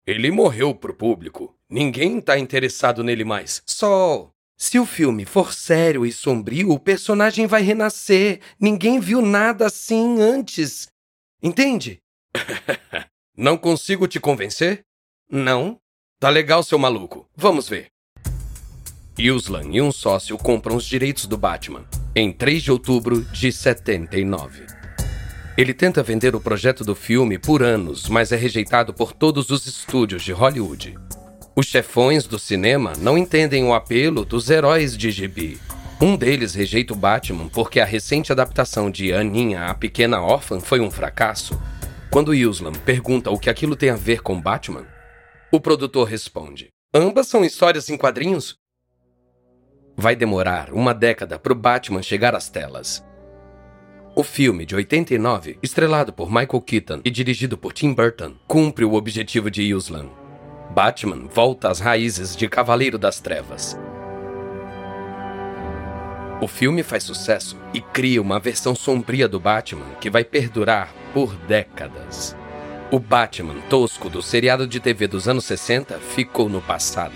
ele 0.06 0.30
morreu 0.30 0.74
pro 0.74 0.94
público. 0.94 1.54
Ninguém 1.68 2.22
tá 2.22 2.38
interessado 2.38 3.04
nele 3.04 3.22
mais. 3.22 3.60
Só. 3.66 4.30
Se 4.56 4.78
o 4.78 4.86
filme 4.86 5.26
for 5.26 5.52
sério 5.52 6.06
e 6.06 6.10
sombrio, 6.10 6.70
o 6.70 6.80
personagem 6.80 7.46
vai 7.46 7.60
renascer. 7.60 8.40
Ninguém 8.58 8.98
viu 8.98 9.20
nada 9.20 9.66
assim 9.66 10.22
antes. 10.22 10.88
Entende? 11.42 11.98
Não 13.36 13.58
consigo 13.58 14.08
te 14.08 14.18
convencer? 14.18 14.80
Não? 15.30 15.78
Tá 16.18 16.30
legal, 16.30 16.62
seu 16.62 16.78
maluco. 16.78 17.28
Vamos 17.36 17.68
ver. 17.68 17.88
Yuslan 19.18 19.70
e 19.70 19.82
um 19.82 19.92
sócio 19.92 20.38
compram 20.38 20.76
os 20.76 20.86
direitos 20.86 21.26
do 21.26 21.36
Batman 21.36 21.86
em 22.16 22.32
3 22.32 22.62
de 22.62 22.72
outubro 22.72 23.22
de 23.22 23.52
79. 23.52 24.77
Ele 25.58 25.74
tenta 25.74 26.04
vender 26.04 26.36
o 26.36 26.40
projeto 26.40 26.84
do 26.84 26.94
filme 26.94 27.36
por 27.36 27.64
anos, 27.64 28.08
mas 28.08 28.30
é 28.30 28.36
rejeitado 28.36 28.94
por 28.94 29.12
todos 29.12 29.50
os 29.50 29.66
estúdios 29.66 30.22
de 30.22 30.30
Hollywood. 30.30 30.96
Os 31.56 31.66
chefões 31.66 32.28
do 32.28 32.38
cinema 32.38 32.92
não 32.96 33.18
entendem 33.18 33.64
o 33.64 33.74
apelo 33.74 34.24
dos 34.24 34.48
heróis 34.50 34.96
de 34.96 35.10
gibi. 35.10 35.58
Um 36.00 36.16
deles 36.16 36.54
rejeita 36.54 36.92
o 36.92 36.96
Batman 36.96 37.48
porque 37.48 37.80
a 37.80 37.84
recente 37.84 38.30
adaptação 38.30 38.88
de 38.88 39.12
Aninha, 39.12 39.64
a 39.64 39.74
Pequena 39.74 40.22
Órfã, 40.22 40.60
foi 40.60 40.78
um 40.78 40.92
fracasso. 40.92 41.60
Quando 42.08 42.32
Yuslan 42.32 42.74
pergunta 42.86 43.28
o 43.28 43.36
que 43.36 43.50
aquilo 43.50 43.74
tem 43.74 43.90
a 43.90 43.96
ver 43.96 44.22
com 44.22 44.40
Batman, 44.40 44.86
o 45.50 45.58
produtor 45.58 46.06
responde: 46.06 46.68
Ambas 46.94 47.26
são 47.26 47.44
histórias 47.44 47.90
em 47.90 47.96
quadrinhos? 47.96 48.54
Vai 49.96 50.14
demorar 50.14 50.72
uma 50.72 50.94
década 50.94 51.36
para 51.36 51.52
o 51.52 51.56
Batman 51.56 52.00
chegar 52.00 52.32
às 52.36 52.48
telas. 52.48 53.07
O 54.18 54.24
filme 54.24 54.66
de 54.66 54.74
89, 54.74 55.60
estrelado 55.62 56.12
por 56.12 56.26
Michael 56.28 56.60
Keaton 56.60 57.00
e 57.04 57.08
dirigido 57.08 57.56
por 57.56 57.72
Tim 57.72 57.94
Burton, 57.94 58.34
cumpre 58.48 58.84
o 58.84 58.94
objetivo 58.94 59.48
de 59.48 59.62
Yuslan. 59.62 60.08
Batman 60.74 61.28
volta 61.32 61.68
às 61.68 61.78
raízes 61.78 62.34
de 62.34 62.48
Cavaleiro 62.48 62.98
das 62.98 63.20
Trevas. 63.20 63.78
O 66.42 66.48
filme 66.48 66.82
faz 66.82 67.04
sucesso 67.04 67.56
e 67.72 67.80
cria 67.80 68.20
uma 68.20 68.40
versão 68.40 68.74
sombria 68.74 69.28
do 69.28 69.38
Batman 69.38 69.94
que 70.00 70.10
vai 70.10 70.24
perdurar 70.24 70.92
por 71.14 71.32
décadas. 71.46 72.36
O 72.90 72.98
Batman 72.98 73.60
tosco 73.70 74.10
do 74.10 74.20
seriado 74.20 74.66
de 74.66 74.80
TV 74.80 75.06
dos 75.06 75.28
anos 75.28 75.44
60 75.44 75.96
ficou 76.00 76.48
no 76.48 76.60
passado. 76.60 77.14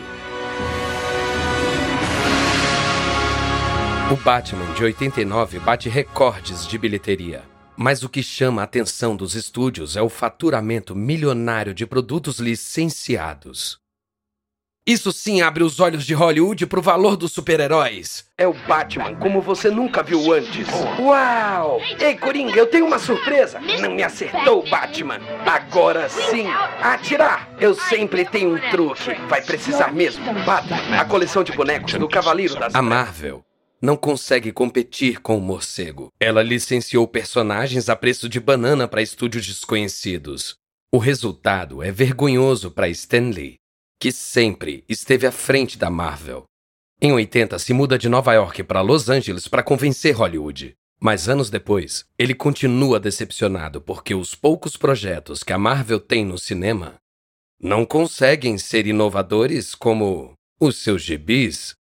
O 4.13 4.17
Batman 4.17 4.75
de 4.75 4.85
89 4.85 5.59
bate 5.61 5.89
recordes 5.89 6.67
de 6.67 6.77
bilheteria. 6.77 7.45
Mas 7.75 8.03
o 8.03 8.11
que 8.11 8.23
chama 8.23 8.61
a 8.61 8.65
atenção 8.67 9.17
dos 9.17 9.35
estúdios 9.35 9.97
é 9.97 10.03
o 10.03 10.11
faturamento 10.11 10.95
milionário 10.95 11.73
de 11.73 11.87
produtos 11.87 12.39
licenciados. 12.39 13.79
Isso 14.87 15.13
sim 15.13 15.41
abre 15.41 15.65
os 15.65 15.81
olhos 15.81 16.05
de 16.05 16.13
Hollywood 16.13 16.67
pro 16.67 16.83
valor 16.83 17.17
dos 17.17 17.33
super-heróis. 17.33 18.27
É 18.37 18.47
o 18.47 18.53
Batman 18.53 19.15
como 19.15 19.41
você 19.41 19.71
nunca 19.71 20.03
viu 20.03 20.31
antes. 20.31 20.69
Uau! 20.99 21.81
Ei, 21.99 22.15
Coringa, 22.15 22.59
eu 22.59 22.67
tenho 22.67 22.85
uma 22.85 22.99
surpresa. 22.99 23.61
Não 23.81 23.95
me 23.95 24.03
acertou, 24.03 24.63
Batman. 24.69 25.21
Agora 25.47 26.11
sim. 26.11 26.47
Atirar! 26.83 27.49
Eu 27.59 27.75
sempre 27.75 28.27
tenho 28.27 28.57
um 28.57 28.71
truque. 28.71 29.15
Vai 29.27 29.41
precisar 29.41 29.91
mesmo. 29.91 30.23
Batman, 30.45 31.01
a 31.01 31.05
coleção 31.07 31.43
de 31.43 31.53
bonecos 31.53 31.95
do 31.95 32.07
Cavaleiro 32.07 32.57
das 32.57 32.75
A 32.75 32.83
Marvel 32.83 33.43
não 33.83 33.97
consegue 33.97 34.53
competir 34.53 35.21
com 35.21 35.37
o 35.37 35.41
morcego. 35.41 36.09
Ela 36.21 36.43
licenciou 36.43 37.07
personagens 37.09 37.89
a 37.89 37.97
preço 37.97 38.29
de 38.29 38.39
banana 38.39 38.87
para 38.87 39.03
estúdios 39.03 39.47
desconhecidos. 39.47 40.55
O 40.91 40.99
resultado 40.99 41.83
é 41.83 41.91
vergonhoso 41.91 42.71
para 42.71 42.89
Stan 42.89 43.31
Lee 43.31 43.57
que 44.03 44.11
sempre 44.11 44.85
esteve 44.89 45.29
à 45.29 45.31
frente 45.31 45.79
da 45.79 45.89
Marvel. 45.89 46.43
Em 47.01 47.13
80, 47.13 47.57
se 47.61 47.73
muda 47.73 47.97
de 47.97 48.09
Nova 48.09 48.35
York 48.35 48.65
para 48.65 48.81
Los 48.81 49.09
Angeles 49.09 49.47
para 49.47 49.63
convencer 49.63 50.13
Hollywood. 50.13 50.75
Mas 51.01 51.29
anos 51.29 51.49
depois, 51.49 52.05
ele 52.19 52.35
continua 52.35 52.99
decepcionado 52.99 53.81
porque 53.81 54.13
os 54.13 54.35
poucos 54.35 54.77
projetos 54.77 55.45
que 55.45 55.53
a 55.53 55.59
Marvel 55.59 56.01
tem 56.01 56.25
no 56.25 56.37
cinema 56.37 56.97
não 57.61 57.87
conseguem 57.87 58.59
ser 58.59 58.89
inovadores 58.89 59.73
como 59.73 60.33
os 60.61 60.79
seus 60.79 61.01
gibis. 61.01 61.77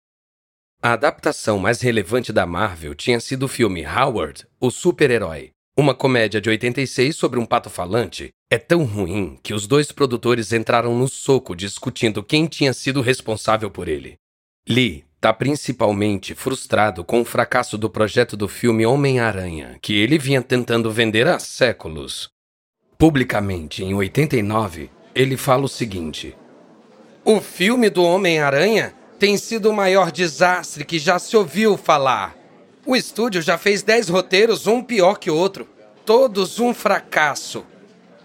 A 0.87 0.93
adaptação 0.93 1.59
mais 1.59 1.81
relevante 1.81 2.33
da 2.33 2.47
Marvel 2.47 2.95
tinha 2.95 3.19
sido 3.19 3.47
o 3.47 3.49
filme 3.49 3.85
Howard, 3.85 4.47
o 4.61 4.71
super-herói, 4.71 5.51
uma 5.77 5.93
comédia 5.93 6.41
de 6.41 6.49
86 6.49 7.17
sobre 7.17 7.41
um 7.41 7.45
pato 7.45 7.69
falante 7.69 8.29
é 8.49 8.57
tão 8.57 8.85
ruim 8.85 9.37
que 9.43 9.53
os 9.53 9.67
dois 9.67 9.91
produtores 9.91 10.53
entraram 10.53 10.97
no 10.97 11.09
soco 11.09 11.57
discutindo 11.57 12.23
quem 12.23 12.47
tinha 12.47 12.73
sido 12.73 13.01
responsável 13.01 13.69
por 13.69 13.89
ele. 13.89 14.15
Lee 14.69 15.05
está 15.17 15.33
principalmente 15.33 16.37
frustrado 16.37 17.03
com 17.03 17.21
o 17.21 17.25
fracasso 17.25 17.77
do 17.77 17.91
projeto 17.91 18.37
do 18.37 18.47
filme 18.47 18.87
Homem-Aranha, 18.87 19.81
que 19.83 19.99
ele 19.99 20.17
vinha 20.19 20.41
tentando 20.41 20.89
vender 20.93 21.27
há 21.27 21.41
séculos. 21.41 22.29
Publicamente, 22.97 23.83
em 23.83 23.93
89, 23.93 24.89
ele 25.17 25.37
fala 25.37 25.65
o 25.65 25.69
seguinte: 25.69 26.37
O 27.25 27.41
filme 27.41 27.91
do 27.91 28.05
Homem-Aranha 28.05 28.95
tem 29.19 29.37
sido 29.37 29.71
o 29.71 29.73
maior 29.73 30.11
desastre 30.11 30.85
que 30.85 30.99
já 30.99 31.19
se 31.19 31.37
ouviu 31.37 31.77
falar. 31.77 32.35
O 32.85 32.95
estúdio 32.95 33.43
já 33.43 33.59
fez 33.59 33.83
dez 33.83 34.09
roteiros, 34.09 34.67
um 34.67 34.83
pior 34.83 35.19
que 35.19 35.31
o 35.31 35.37
outro. 35.37 35.69
Todos 36.05 36.61
um 36.61 36.73
fracasso. 36.73 37.65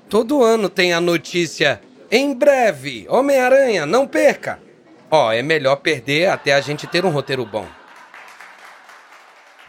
Todo 0.09 0.43
ano 0.43 0.69
tem 0.69 0.93
a 0.93 1.01
notícia: 1.01 1.81
em 2.11 2.33
breve, 2.33 3.05
Homem-Aranha, 3.09 3.85
não 3.85 4.05
perca! 4.05 4.59
Ó, 5.09 5.27
oh, 5.27 5.31
é 5.31 5.41
melhor 5.41 5.77
perder 5.77 6.29
até 6.29 6.53
a 6.53 6.61
gente 6.61 6.87
ter 6.87 7.05
um 7.05 7.09
roteiro 7.09 7.45
bom. 7.45 7.67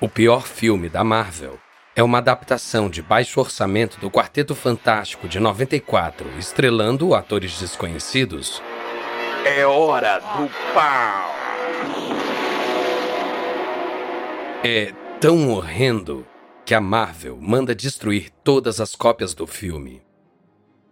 O 0.00 0.09
pior 0.09 0.47
filme 0.47 0.88
da 0.88 1.02
Marvel 1.02 1.59
é 1.95 2.02
uma 2.02 2.19
adaptação 2.19 2.88
de 2.88 3.02
baixo 3.02 3.41
orçamento 3.41 3.99
do 3.99 4.11
Quarteto 4.11 4.55
Fantástico 4.55 5.29
de 5.29 5.38
94, 5.38 6.29
estrelando 6.38 7.14
atores 7.14 7.59
desconhecidos. 7.59 8.62
É 9.44 9.66
hora 9.66 10.20
do 10.20 10.49
pau! 10.72 11.34
É 14.64 14.92
tão 15.20 15.50
horrendo 15.50 16.25
que 16.64 16.72
a 16.75 16.80
Marvel 16.80 17.37
manda 17.40 17.75
destruir 17.75 18.30
todas 18.44 18.80
as 18.80 18.94
cópias 18.94 19.34
do 19.34 19.44
filme. 19.44 20.00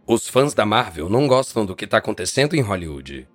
Os 0.04 0.28
fãs 0.28 0.52
da 0.52 0.66
Marvel 0.66 1.08
não 1.08 1.28
gostam 1.28 1.64
do 1.64 1.76
que 1.76 1.84
está 1.84 1.98
acontecendo 1.98 2.56
em 2.56 2.60
Hollywood. 2.60 3.28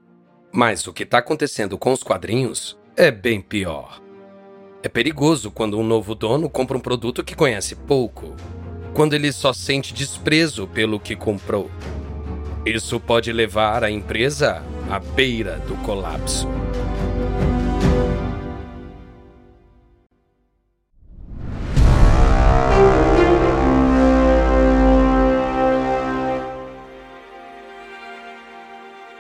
Mas 0.52 0.86
o 0.86 0.92
que 0.92 1.04
está 1.04 1.20
acontecendo 1.20 1.78
com 1.78 1.94
os 1.94 2.04
quadrinhos 2.04 2.78
é 2.98 3.10
bem 3.10 3.40
pior. 3.40 4.02
É 4.84 4.90
perigoso 4.90 5.50
quando 5.50 5.80
um 5.80 5.84
novo 5.84 6.14
dono 6.14 6.50
compra 6.50 6.76
um 6.76 6.82
produto 6.82 7.24
que 7.24 7.36
conhece 7.36 7.74
pouco, 7.74 8.36
quando 8.94 9.14
ele 9.14 9.32
só 9.32 9.54
sente 9.54 9.94
desprezo 9.94 10.68
pelo 10.68 11.00
que 11.00 11.16
comprou. 11.16 11.72
Isso 12.66 13.00
pode 13.00 13.32
levar 13.32 13.82
a 13.82 13.90
empresa 13.90 14.62
à 14.90 15.00
beira 15.00 15.58
do 15.60 15.76
colapso. 15.78 16.48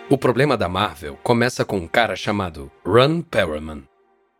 O 0.07 0.17
problema 0.17 0.55
da 0.55 0.69
Marvel 0.69 1.17
começa 1.23 1.65
com 1.65 1.77
um 1.77 1.87
cara 1.87 2.15
chamado 2.15 2.71
Ron 2.85 3.21
Perlman. 3.21 3.83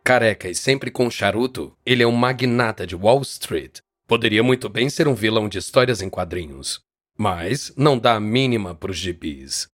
Careca 0.04 0.48
e 0.48 0.54
sempre 0.54 0.90
com 0.90 1.10
charuto, 1.10 1.76
ele 1.84 2.04
é 2.04 2.06
um 2.06 2.12
magnata 2.12 2.86
de 2.86 2.94
Wall 2.94 3.20
Street. 3.22 3.80
Poderia 4.06 4.42
muito 4.42 4.68
bem 4.68 4.88
ser 4.88 5.08
um 5.08 5.14
vilão 5.14 5.48
de 5.48 5.58
histórias 5.58 6.00
em 6.00 6.08
quadrinhos, 6.08 6.80
mas 7.18 7.72
não 7.76 7.98
dá 7.98 8.14
a 8.14 8.20
mínima 8.20 8.74
para 8.74 8.92
os 8.92 8.96
gibis. 8.96 9.66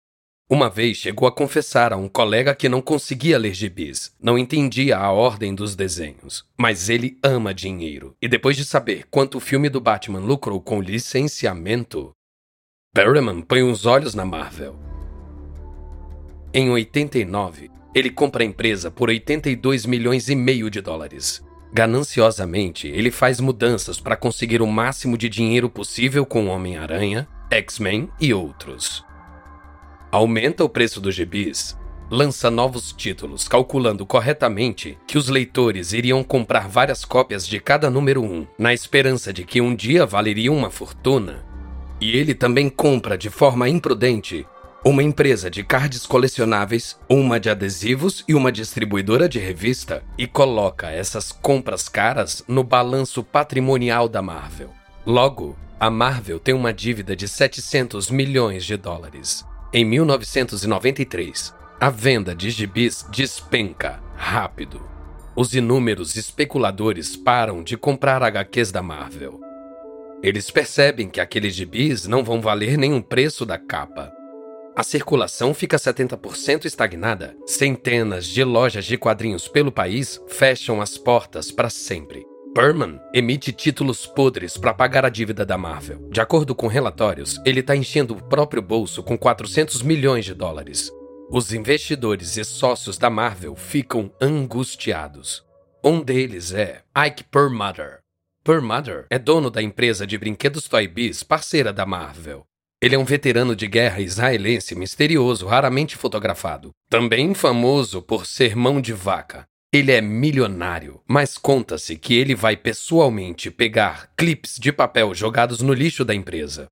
Uma 0.52 0.68
vez 0.68 0.98
chegou 0.98 1.26
a 1.26 1.32
confessar 1.32 1.94
a 1.94 1.96
um 1.96 2.10
colega 2.10 2.54
que 2.54 2.68
não 2.68 2.82
conseguia 2.82 3.38
ler 3.38 3.54
gibis, 3.54 4.14
não 4.20 4.36
entendia 4.36 4.98
a 4.98 5.10
ordem 5.10 5.54
dos 5.54 5.74
desenhos. 5.74 6.44
Mas 6.60 6.90
ele 6.90 7.16
ama 7.22 7.54
dinheiro, 7.54 8.14
e 8.20 8.28
depois 8.28 8.54
de 8.54 8.66
saber 8.66 9.06
quanto 9.10 9.38
o 9.38 9.40
filme 9.40 9.70
do 9.70 9.80
Batman 9.80 10.18
lucrou 10.18 10.60
com 10.60 10.82
licenciamento, 10.82 12.12
Perlman 12.94 13.40
põe 13.40 13.62
os 13.62 13.86
olhos 13.86 14.14
na 14.14 14.26
Marvel 14.26 14.76
em 16.54 16.68
89, 16.68 17.70
ele 17.94 18.10
compra 18.10 18.42
a 18.42 18.46
empresa 18.46 18.90
por 18.90 19.08
82 19.08 19.86
milhões 19.86 20.28
e 20.28 20.36
meio 20.36 20.68
de 20.68 20.82
dólares. 20.82 21.42
Gananciosamente, 21.72 22.88
ele 22.88 23.10
faz 23.10 23.40
mudanças 23.40 23.98
para 23.98 24.18
conseguir 24.18 24.60
o 24.60 24.66
máximo 24.66 25.16
de 25.16 25.30
dinheiro 25.30 25.70
possível 25.70 26.26
com 26.26 26.48
Homem-Aranha, 26.48 27.26
X-Men 27.50 28.10
e 28.20 28.34
outros. 28.34 29.02
Aumenta 30.12 30.62
o 30.62 30.68
preço 30.68 31.00
dos 31.00 31.14
gibis, 31.14 31.74
lança 32.10 32.50
novos 32.50 32.92
títulos, 32.92 33.48
calculando 33.48 34.04
corretamente 34.04 34.98
que 35.06 35.16
os 35.16 35.30
leitores 35.30 35.94
iriam 35.94 36.22
comprar 36.22 36.68
várias 36.68 37.02
cópias 37.02 37.48
de 37.48 37.58
cada 37.58 37.88
número 37.88 38.22
1, 38.22 38.46
na 38.58 38.74
esperança 38.74 39.32
de 39.32 39.42
que 39.42 39.62
um 39.62 39.74
dia 39.74 40.04
valeriam 40.04 40.54
uma 40.54 40.70
fortuna. 40.70 41.42
E 41.98 42.14
ele 42.14 42.34
também 42.34 42.68
compra 42.68 43.16
de 43.16 43.30
forma 43.30 43.70
imprudente 43.70 44.46
uma 44.84 45.02
empresa 45.02 45.50
de 45.50 45.64
cards 45.64 46.04
colecionáveis, 46.04 46.98
uma 47.08 47.40
de 47.40 47.48
adesivos 47.48 48.22
e 48.28 48.34
uma 48.34 48.52
distribuidora 48.52 49.26
de 49.26 49.38
revista, 49.38 50.04
e 50.18 50.26
coloca 50.26 50.90
essas 50.90 51.32
compras 51.32 51.88
caras 51.88 52.44
no 52.46 52.62
balanço 52.62 53.24
patrimonial 53.24 54.10
da 54.10 54.20
Marvel. 54.20 54.74
Logo, 55.06 55.56
a 55.80 55.88
Marvel 55.88 56.38
tem 56.38 56.54
uma 56.54 56.70
dívida 56.70 57.16
de 57.16 57.26
700 57.26 58.10
milhões 58.10 58.62
de 58.66 58.76
dólares. 58.76 59.50
Em 59.72 59.84
1993, 59.84 61.54
a 61.80 61.90
venda 61.90 62.34
de 62.34 62.50
gibis 62.50 63.06
despenca 63.10 64.02
rápido. 64.16 64.80
Os 65.34 65.54
inúmeros 65.54 66.14
especuladores 66.16 67.16
param 67.16 67.62
de 67.62 67.76
comprar 67.76 68.22
HQs 68.22 68.70
da 68.70 68.82
Marvel. 68.82 69.40
Eles 70.22 70.50
percebem 70.50 71.08
que 71.08 71.20
aqueles 71.20 71.54
gibis 71.54 72.06
não 72.06 72.22
vão 72.22 72.40
valer 72.40 72.76
nenhum 72.76 73.00
preço 73.00 73.46
da 73.46 73.58
capa 73.58 74.12
a 74.74 74.82
circulação 74.82 75.52
fica 75.52 75.76
70% 75.76 76.64
estagnada. 76.64 77.36
Centenas 77.46 78.26
de 78.26 78.42
lojas 78.42 78.86
de 78.86 78.96
quadrinhos 78.96 79.46
pelo 79.46 79.70
país 79.70 80.18
fecham 80.26 80.80
as 80.80 80.96
portas 80.96 81.50
para 81.50 81.68
sempre. 81.68 82.24
Berman 82.54 83.00
emite 83.14 83.50
títulos 83.50 84.06
podres 84.06 84.58
para 84.58 84.74
pagar 84.74 85.06
a 85.06 85.08
dívida 85.08 85.44
da 85.44 85.56
Marvel. 85.56 86.06
De 86.10 86.20
acordo 86.20 86.54
com 86.54 86.66
relatórios, 86.66 87.40
ele 87.46 87.60
está 87.60 87.74
enchendo 87.74 88.12
o 88.12 88.22
próprio 88.22 88.60
bolso 88.60 89.02
com 89.02 89.16
400 89.16 89.80
milhões 89.80 90.26
de 90.26 90.34
dólares. 90.34 90.90
Os 91.30 91.54
investidores 91.54 92.36
e 92.36 92.44
sócios 92.44 92.98
da 92.98 93.08
Marvel 93.08 93.56
ficam 93.56 94.12
angustiados. 94.20 95.42
Um 95.82 96.02
deles 96.02 96.52
é 96.52 96.82
Ike 96.94 97.24
Perlmutter. 97.24 98.00
Perlmutter 98.44 99.06
é 99.08 99.18
dono 99.18 99.50
da 99.50 99.62
empresa 99.62 100.06
de 100.06 100.18
brinquedos 100.18 100.68
Toy 100.68 100.86
Biz, 100.86 101.22
parceira 101.22 101.72
da 101.72 101.86
Marvel. 101.86 102.44
Ele 102.82 102.94
é 102.94 102.98
um 102.98 103.04
veterano 103.04 103.56
de 103.56 103.66
guerra 103.66 104.00
israelense 104.00 104.74
misterioso, 104.74 105.46
raramente 105.46 105.96
fotografado. 105.96 106.70
Também 106.90 107.32
famoso 107.32 108.02
por 108.02 108.26
ser 108.26 108.54
mão 108.54 108.78
de 108.78 108.92
vaca. 108.92 109.46
Ele 109.74 109.90
é 109.90 110.02
milionário, 110.02 111.00
mas 111.08 111.38
conta-se 111.38 111.96
que 111.96 112.12
ele 112.12 112.34
vai 112.34 112.54
pessoalmente 112.58 113.50
pegar 113.50 114.10
clips 114.14 114.58
de 114.60 114.70
papel 114.70 115.14
jogados 115.14 115.62
no 115.62 115.72
lixo 115.72 116.04
da 116.04 116.14
empresa. 116.14 116.66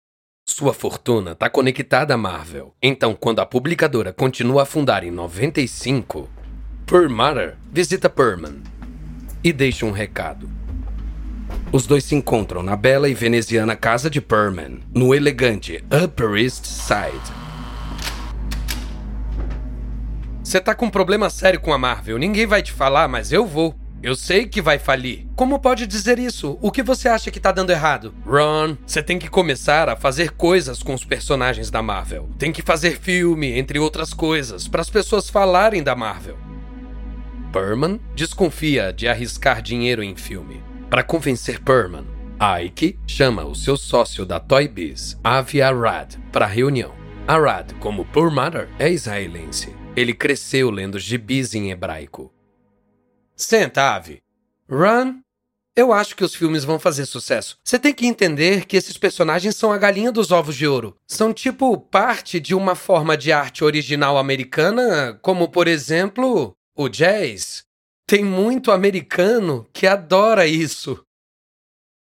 Sua 0.46 0.74
fortuna 0.74 1.32
está 1.32 1.48
conectada 1.48 2.12
à 2.12 2.18
Marvel. 2.18 2.74
Então, 2.82 3.14
quando 3.14 3.40
a 3.40 3.46
publicadora 3.46 4.12
continua 4.12 4.64
a 4.64 4.66
fundar 4.66 5.02
em 5.02 5.10
95, 5.10 6.28
Perlmutter 6.84 7.56
visita 7.72 8.10
Perman 8.10 8.60
e 9.42 9.50
deixa 9.50 9.86
um 9.86 9.92
recado. 9.92 10.50
Os 11.72 11.86
dois 11.86 12.04
se 12.04 12.14
encontram 12.14 12.62
na 12.62 12.76
bela 12.76 13.08
e 13.08 13.14
veneziana 13.14 13.76
casa 13.76 14.10
de 14.10 14.20
Perman, 14.20 14.80
no 14.94 15.14
elegante 15.14 15.82
Upper 16.04 16.34
East 16.34 16.66
Side. 16.66 17.39
Você 20.50 20.60
tá 20.60 20.74
com 20.74 20.86
um 20.86 20.90
problema 20.90 21.30
sério 21.30 21.60
com 21.60 21.72
a 21.72 21.78
Marvel. 21.78 22.18
Ninguém 22.18 22.44
vai 22.44 22.60
te 22.60 22.72
falar, 22.72 23.06
mas 23.06 23.30
eu 23.30 23.46
vou. 23.46 23.72
Eu 24.02 24.16
sei 24.16 24.48
que 24.48 24.60
vai 24.60 24.80
falir. 24.80 25.28
Como 25.36 25.60
pode 25.60 25.86
dizer 25.86 26.18
isso? 26.18 26.58
O 26.60 26.72
que 26.72 26.82
você 26.82 27.08
acha 27.08 27.30
que 27.30 27.38
tá 27.38 27.52
dando 27.52 27.70
errado? 27.70 28.12
Ron, 28.26 28.76
você 28.84 29.00
tem 29.00 29.16
que 29.16 29.28
começar 29.28 29.88
a 29.88 29.94
fazer 29.94 30.32
coisas 30.32 30.82
com 30.82 30.92
os 30.92 31.04
personagens 31.04 31.70
da 31.70 31.80
Marvel. 31.82 32.28
Tem 32.36 32.50
que 32.50 32.62
fazer 32.62 32.98
filme, 32.98 33.56
entre 33.56 33.78
outras 33.78 34.12
coisas, 34.12 34.66
para 34.66 34.80
as 34.80 34.90
pessoas 34.90 35.30
falarem 35.30 35.84
da 35.84 35.94
Marvel. 35.94 36.36
Perman 37.52 38.00
desconfia 38.16 38.92
de 38.92 39.06
arriscar 39.06 39.62
dinheiro 39.62 40.02
em 40.02 40.16
filme. 40.16 40.60
Para 40.90 41.04
convencer 41.04 41.60
Perman, 41.60 42.06
Ike 42.64 42.98
chama 43.06 43.44
o 43.44 43.54
seu 43.54 43.76
sócio 43.76 44.26
da 44.26 44.40
Toy 44.40 44.66
Biz, 44.66 45.16
Avi 45.22 45.62
Arad, 45.62 46.16
para 46.32 46.44
reunião. 46.44 46.90
Arad, 47.28 47.72
como 47.78 48.04
Perlmutter, 48.06 48.68
é 48.80 48.90
israelense. 48.90 49.78
Ele 49.96 50.14
cresceu 50.14 50.70
lendo 50.70 50.98
gibis 50.98 51.54
em 51.54 51.70
hebraico. 51.70 52.32
Senta, 53.34 53.94
Avi. 53.94 54.22
Run, 54.68 55.20
eu 55.74 55.92
acho 55.92 56.14
que 56.14 56.22
os 56.22 56.34
filmes 56.34 56.62
vão 56.62 56.78
fazer 56.78 57.06
sucesso. 57.06 57.58
Você 57.64 57.78
tem 57.78 57.92
que 57.92 58.06
entender 58.06 58.66
que 58.66 58.76
esses 58.76 58.96
personagens 58.96 59.56
são 59.56 59.72
a 59.72 59.78
galinha 59.78 60.12
dos 60.12 60.30
ovos 60.30 60.54
de 60.54 60.66
ouro. 60.66 60.96
São 61.08 61.32
tipo 61.32 61.76
parte 61.76 62.38
de 62.38 62.54
uma 62.54 62.74
forma 62.74 63.16
de 63.16 63.32
arte 63.32 63.64
original 63.64 64.16
americana, 64.16 65.18
como 65.22 65.48
por 65.48 65.66
exemplo, 65.66 66.52
o 66.76 66.88
jazz. 66.88 67.64
Tem 68.06 68.24
muito 68.24 68.70
americano 68.70 69.66
que 69.72 69.86
adora 69.86 70.46
isso. 70.46 71.04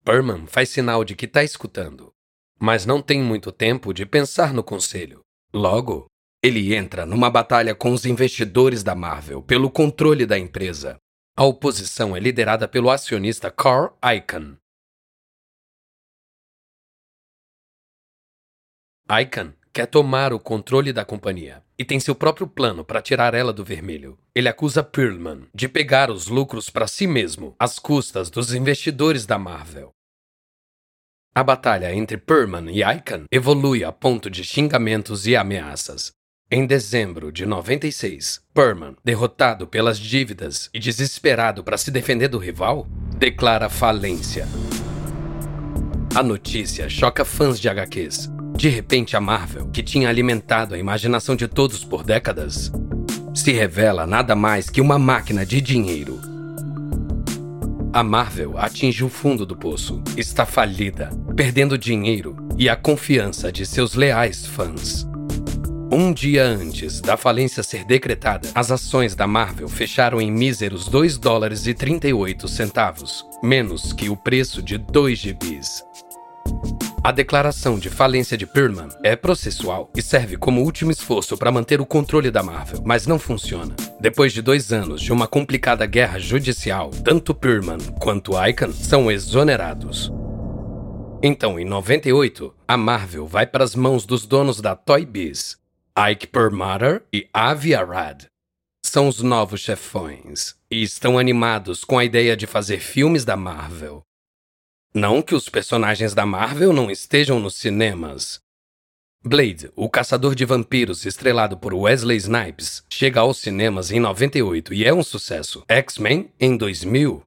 Berman 0.04 0.46
faz 0.46 0.68
sinal 0.70 1.04
de 1.04 1.14
que 1.14 1.26
está 1.26 1.44
escutando, 1.44 2.12
mas 2.58 2.86
não 2.86 3.00
tem 3.00 3.22
muito 3.22 3.52
tempo 3.52 3.92
de 3.92 4.04
pensar 4.04 4.52
no 4.52 4.64
conselho. 4.64 5.20
Logo, 5.52 6.06
ele 6.42 6.74
entra 6.74 7.04
numa 7.04 7.28
batalha 7.28 7.74
com 7.74 7.92
os 7.92 8.04
investidores 8.04 8.82
da 8.84 8.94
Marvel 8.94 9.42
pelo 9.42 9.70
controle 9.70 10.24
da 10.24 10.38
empresa. 10.38 10.96
A 11.36 11.44
oposição 11.44 12.16
é 12.16 12.20
liderada 12.20 12.68
pelo 12.68 12.90
acionista 12.90 13.50
Carl 13.50 13.96
Icahn. 14.02 14.56
Icahn 19.10 19.52
quer 19.72 19.86
tomar 19.86 20.32
o 20.32 20.40
controle 20.40 20.92
da 20.92 21.04
companhia 21.04 21.64
e 21.78 21.84
tem 21.84 21.98
seu 21.98 22.14
próprio 22.14 22.46
plano 22.46 22.84
para 22.84 23.02
tirar 23.02 23.34
ela 23.34 23.52
do 23.52 23.64
vermelho. 23.64 24.18
Ele 24.34 24.48
acusa 24.48 24.82
Perlman 24.82 25.46
de 25.54 25.68
pegar 25.68 26.10
os 26.10 26.26
lucros 26.26 26.68
para 26.68 26.86
si 26.86 27.06
mesmo, 27.06 27.54
às 27.58 27.78
custas 27.78 28.30
dos 28.30 28.52
investidores 28.52 29.24
da 29.24 29.38
Marvel. 29.38 29.92
A 31.34 31.44
batalha 31.44 31.94
entre 31.94 32.16
Perlman 32.16 32.70
e 32.70 32.82
Icahn 32.82 33.26
evolui 33.30 33.84
a 33.84 33.92
ponto 33.92 34.28
de 34.28 34.42
xingamentos 34.42 35.26
e 35.26 35.36
ameaças. 35.36 36.17
Em 36.50 36.64
dezembro 36.64 37.30
de 37.30 37.44
96, 37.44 38.40
Perlman, 38.54 38.96
derrotado 39.04 39.66
pelas 39.66 39.98
dívidas 39.98 40.70
e 40.72 40.78
desesperado 40.78 41.62
para 41.62 41.76
se 41.76 41.90
defender 41.90 42.28
do 42.28 42.38
rival, 42.38 42.86
declara 43.18 43.68
falência. 43.68 44.48
A 46.14 46.22
notícia 46.22 46.88
choca 46.88 47.22
fãs 47.22 47.60
de 47.60 47.68
HQs, 47.68 48.30
de 48.56 48.70
repente, 48.70 49.14
a 49.14 49.20
Marvel, 49.20 49.68
que 49.68 49.82
tinha 49.82 50.08
alimentado 50.08 50.74
a 50.74 50.78
imaginação 50.78 51.36
de 51.36 51.46
todos 51.46 51.84
por 51.84 52.02
décadas, 52.02 52.72
se 53.34 53.52
revela 53.52 54.06
nada 54.06 54.34
mais 54.34 54.70
que 54.70 54.80
uma 54.80 54.98
máquina 54.98 55.44
de 55.44 55.60
dinheiro. 55.60 56.18
A 57.92 58.02
Marvel 58.02 58.56
atinge 58.56 59.04
o 59.04 59.10
fundo 59.10 59.44
do 59.44 59.54
poço, 59.54 60.02
está 60.16 60.46
falida, 60.46 61.10
perdendo 61.36 61.76
dinheiro 61.76 62.36
e 62.56 62.70
a 62.70 62.74
confiança 62.74 63.52
de 63.52 63.66
seus 63.66 63.94
leais 63.94 64.46
fãs. 64.46 65.06
Um 65.90 66.12
dia 66.12 66.44
antes 66.44 67.00
da 67.00 67.16
falência 67.16 67.62
ser 67.62 67.82
decretada, 67.82 68.50
as 68.54 68.70
ações 68.70 69.14
da 69.14 69.26
Marvel 69.26 69.68
fecharam 69.68 70.20
em 70.20 70.30
míseros 70.30 70.86
2 70.86 71.16
dólares 71.16 71.66
e 71.66 71.72
38 71.72 72.46
centavos, 72.46 73.24
menos 73.42 73.94
que 73.94 74.10
o 74.10 74.16
preço 74.16 74.60
de 74.60 74.76
2 74.76 75.18
gibis. 75.18 75.82
A 77.02 77.10
declaração 77.10 77.78
de 77.78 77.88
falência 77.88 78.36
de 78.36 78.46
Perlman 78.46 78.88
é 79.02 79.16
processual 79.16 79.90
e 79.96 80.02
serve 80.02 80.36
como 80.36 80.62
último 80.62 80.90
esforço 80.90 81.38
para 81.38 81.50
manter 81.50 81.80
o 81.80 81.86
controle 81.86 82.30
da 82.30 82.42
Marvel, 82.42 82.82
mas 82.84 83.06
não 83.06 83.18
funciona. 83.18 83.74
Depois 83.98 84.34
de 84.34 84.42
dois 84.42 84.74
anos 84.74 85.00
de 85.00 85.10
uma 85.10 85.26
complicada 85.26 85.86
guerra 85.86 86.18
judicial, 86.18 86.90
tanto 87.02 87.34
Perlman 87.34 87.78
quanto 87.98 88.32
Icahn 88.46 88.72
são 88.72 89.10
exonerados. 89.10 90.12
Então, 91.22 91.58
em 91.58 91.64
98, 91.64 92.54
a 92.68 92.76
Marvel 92.76 93.26
vai 93.26 93.46
para 93.46 93.64
as 93.64 93.74
mãos 93.74 94.04
dos 94.04 94.26
donos 94.26 94.60
da 94.60 94.76
Toy 94.76 95.06
Biz, 95.06 95.56
Ike 95.98 96.28
Perlmutter 96.28 97.04
e 97.12 97.28
Avi 97.34 97.74
Arad. 97.74 98.26
São 98.86 99.08
os 99.08 99.20
novos 99.20 99.60
chefões 99.60 100.54
e 100.70 100.80
estão 100.80 101.18
animados 101.18 101.82
com 101.82 101.98
a 101.98 102.04
ideia 102.04 102.36
de 102.36 102.46
fazer 102.46 102.78
filmes 102.78 103.24
da 103.24 103.36
Marvel. 103.36 104.02
Não 104.94 105.20
que 105.20 105.34
os 105.34 105.48
personagens 105.48 106.14
da 106.14 106.24
Marvel 106.24 106.72
não 106.72 106.88
estejam 106.88 107.40
nos 107.40 107.56
cinemas. 107.56 108.38
Blade, 109.24 109.72
o 109.74 109.90
caçador 109.90 110.36
de 110.36 110.44
vampiros 110.44 111.04
estrelado 111.04 111.58
por 111.58 111.74
Wesley 111.74 112.18
Snipes, 112.18 112.84
chega 112.88 113.18
aos 113.18 113.38
cinemas 113.38 113.90
em 113.90 113.98
98 113.98 114.72
e 114.72 114.84
é 114.84 114.94
um 114.94 115.02
sucesso. 115.02 115.64
X-Men 115.66 116.32
em 116.38 116.56
2000 116.56 117.24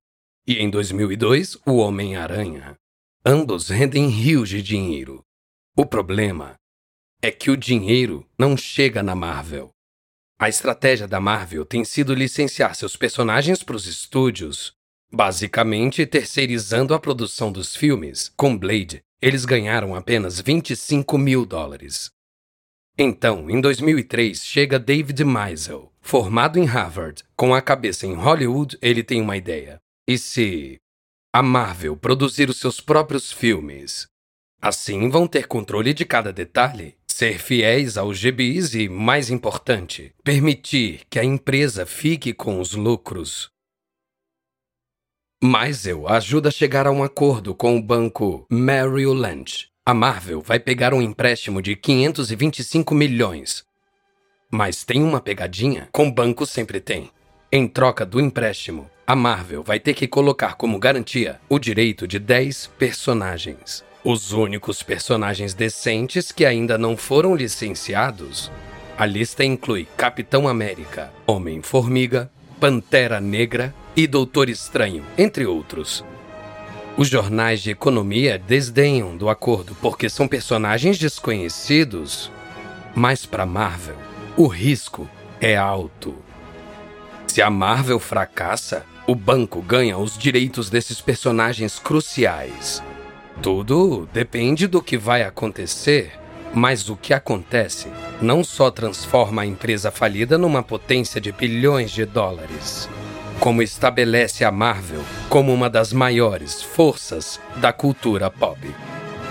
e 0.48 0.60
em 0.60 0.70
2002 0.70 1.58
O 1.66 1.76
Homem-Aranha. 1.76 2.78
Ambos 3.26 3.68
rendem 3.68 4.08
rios 4.08 4.48
de 4.48 4.64
dinheiro. 4.64 5.22
O 5.76 5.86
problema 5.86 6.61
é 7.22 7.30
que 7.30 7.52
o 7.52 7.58
dinheiro 7.58 8.28
não 8.38 8.58
chega 8.58 9.04
na 9.04 9.14
Marvel. 9.14 9.70
A 10.40 10.50
estratégia 10.50 11.08
da 11.08 11.20
Marvel 11.20 11.64
tem 11.64 11.86
sido 11.86 12.16
licenciar 12.16 12.74
seus 12.74 12.96
personagens 12.96 13.62
para 13.62 13.76
os 13.76 13.86
estúdios, 13.86 14.74
basicamente 15.14 16.04
terceirizando 16.08 16.96
a 16.96 17.00
produção 17.00 17.52
dos 17.52 17.76
filmes. 17.76 18.32
Com 18.36 18.58
Blade, 18.58 19.04
eles 19.22 19.46
ganharam 19.46 19.94
apenas 19.94 20.42
25 20.42 21.16
mil 21.20 21.46
dólares. 21.46 22.10
Então, 22.98 23.50
em 23.52 23.62
2003, 23.62 24.44
chega 24.44 24.80
David 24.80 25.24
Meisel. 25.24 25.92
Formado 26.02 26.58
em 26.58 26.66
Harvard, 26.66 27.24
com 27.36 27.54
a 27.54 27.62
cabeça 27.62 28.08
em 28.08 28.16
Hollywood, 28.16 28.80
ele 28.82 29.04
tem 29.04 29.22
uma 29.22 29.38
ideia. 29.38 29.80
E 30.08 30.18
se 30.18 30.80
a 31.32 31.44
Marvel 31.44 31.96
produzir 31.96 32.50
os 32.50 32.60
seus 32.60 32.82
próprios 32.82 33.32
filmes? 33.32 34.08
Assim 34.60 35.10
vão 35.10 35.28
ter 35.28 35.48
controle 35.48 35.94
de 35.94 36.04
cada 36.04 36.34
detalhe 36.34 36.96
Ser 37.13 37.39
fiéis 37.39 37.97
aos 37.97 38.17
GBIs 38.17 38.74
e, 38.74 38.88
mais 38.88 39.30
importante, 39.30 40.13
permitir 40.24 41.02
que 41.10 41.19
a 41.19 41.24
empresa 41.24 41.86
fique 41.86 42.34
com 42.34 42.60
os 42.60 42.74
lucros. 42.74 43.52
Mas 45.43 45.86
eu 45.86 46.08
ajuda 46.08 46.47
a 46.47 46.52
chegar 46.52 46.88
a 46.88 46.91
um 46.91 47.04
acordo 47.04 47.54
com 47.54 47.78
o 47.78 47.82
banco 47.82 48.47
Merrill 48.50 49.13
Lynch. 49.13 49.67
A 49.86 49.93
Marvel 49.93 50.41
vai 50.41 50.58
pegar 50.58 50.93
um 50.93 51.02
empréstimo 51.02 51.62
de 51.62 51.76
525 51.76 52.95
milhões. 52.95 53.65
Mas 54.50 54.86
tem 54.86 55.04
uma 55.04 55.19
pegadinha? 55.19 55.89
Com 55.91 56.10
banco 56.10 56.45
sempre 56.45 56.80
tem. 56.80 57.12
Em 57.52 57.67
troca 57.67 58.06
do 58.06 58.21
empréstimo, 58.21 58.89
a 59.06 59.15
Marvel 59.17 59.62
vai 59.62 59.82
ter 59.82 59.93
que 59.93 60.08
colocar 60.08 60.56
como 60.56 60.80
garantia 60.80 61.41
o 61.50 61.60
direito 61.60 62.08
de 62.08 62.17
10 62.17 62.67
personagens. 62.80 63.84
Os 64.04 64.32
únicos 64.32 64.82
personagens 64.82 65.54
decentes 65.54 66.32
que 66.32 66.44
ainda 66.44 66.76
não 66.76 66.98
foram 66.98 67.36
licenciados. 67.36 68.52
A 68.98 69.06
lista 69.06 69.46
inclui 69.46 69.88
Capitão 69.96 70.48
América, 70.48 71.14
Homem-Formiga, 71.28 72.32
Pantera 72.60 73.22
Negra 73.22 73.76
e 73.96 74.08
Doutor 74.08 74.50
Estranho, 74.50 75.06
entre 75.16 75.46
outros. 75.46 76.04
Os 76.98 77.10
jornais 77.10 77.62
de 77.62 77.70
economia 77.70 78.40
desdenham 78.40 79.16
do 79.16 79.30
acordo 79.30 79.78
porque 79.80 80.10
são 80.10 80.28
personagens 80.28 80.98
desconhecidos. 80.98 82.32
Mas 82.96 83.24
para 83.24 83.46
Marvel, 83.46 83.98
o 84.36 84.48
risco 84.48 85.08
é 85.40 85.56
alto. 85.56 86.16
Se 87.28 87.40
a 87.40 87.52
Marvel 87.52 88.00
fracassa, 88.00 88.84
o 89.06 89.14
banco 89.14 89.62
ganha 89.62 89.98
os 89.98 90.18
direitos 90.18 90.72
desses 90.72 91.00
personagens 91.00 91.78
cruciais. 91.78 92.82
Tudo 93.41 94.08
depende 94.13 94.67
do 94.67 94.82
que 94.82 94.98
vai 94.98 95.24
acontecer, 95.24 96.12
mas 96.54 96.89
o 96.89 96.96
que 96.96 97.13
acontece 97.13 97.88
não 98.22 98.44
só 98.44 98.70
transforma 98.70 99.41
a 99.41 99.46
empresa 99.46 99.89
falida 99.89 100.38
numa 100.38 100.62
potência 100.62 101.20
de 101.20 101.32
bilhões 101.32 101.91
de 101.91 102.06
dólares, 102.06 102.89
como 103.39 103.62
estabelece 103.62 104.44
a 104.44 104.52
Marvel 104.52 105.02
como 105.30 105.54
uma 105.54 105.70
das 105.70 105.94
maiores 105.94 106.62
forças 106.62 107.39
da 107.58 107.74
cultura 107.74 108.30
pop. 108.30 108.60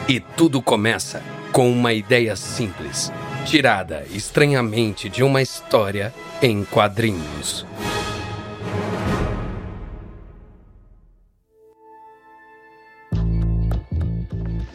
E 0.08 0.18
tudo 0.18 0.60
começa 0.60 1.22
com 1.52 1.70
uma 1.70 1.92
ideia 1.92 2.34
simples, 2.34 3.12
tirada 3.44 4.04
estranhamente 4.10 5.08
de 5.08 5.22
uma 5.22 5.42
história 5.42 6.12
em 6.42 6.64
quadrinhos. 6.64 7.66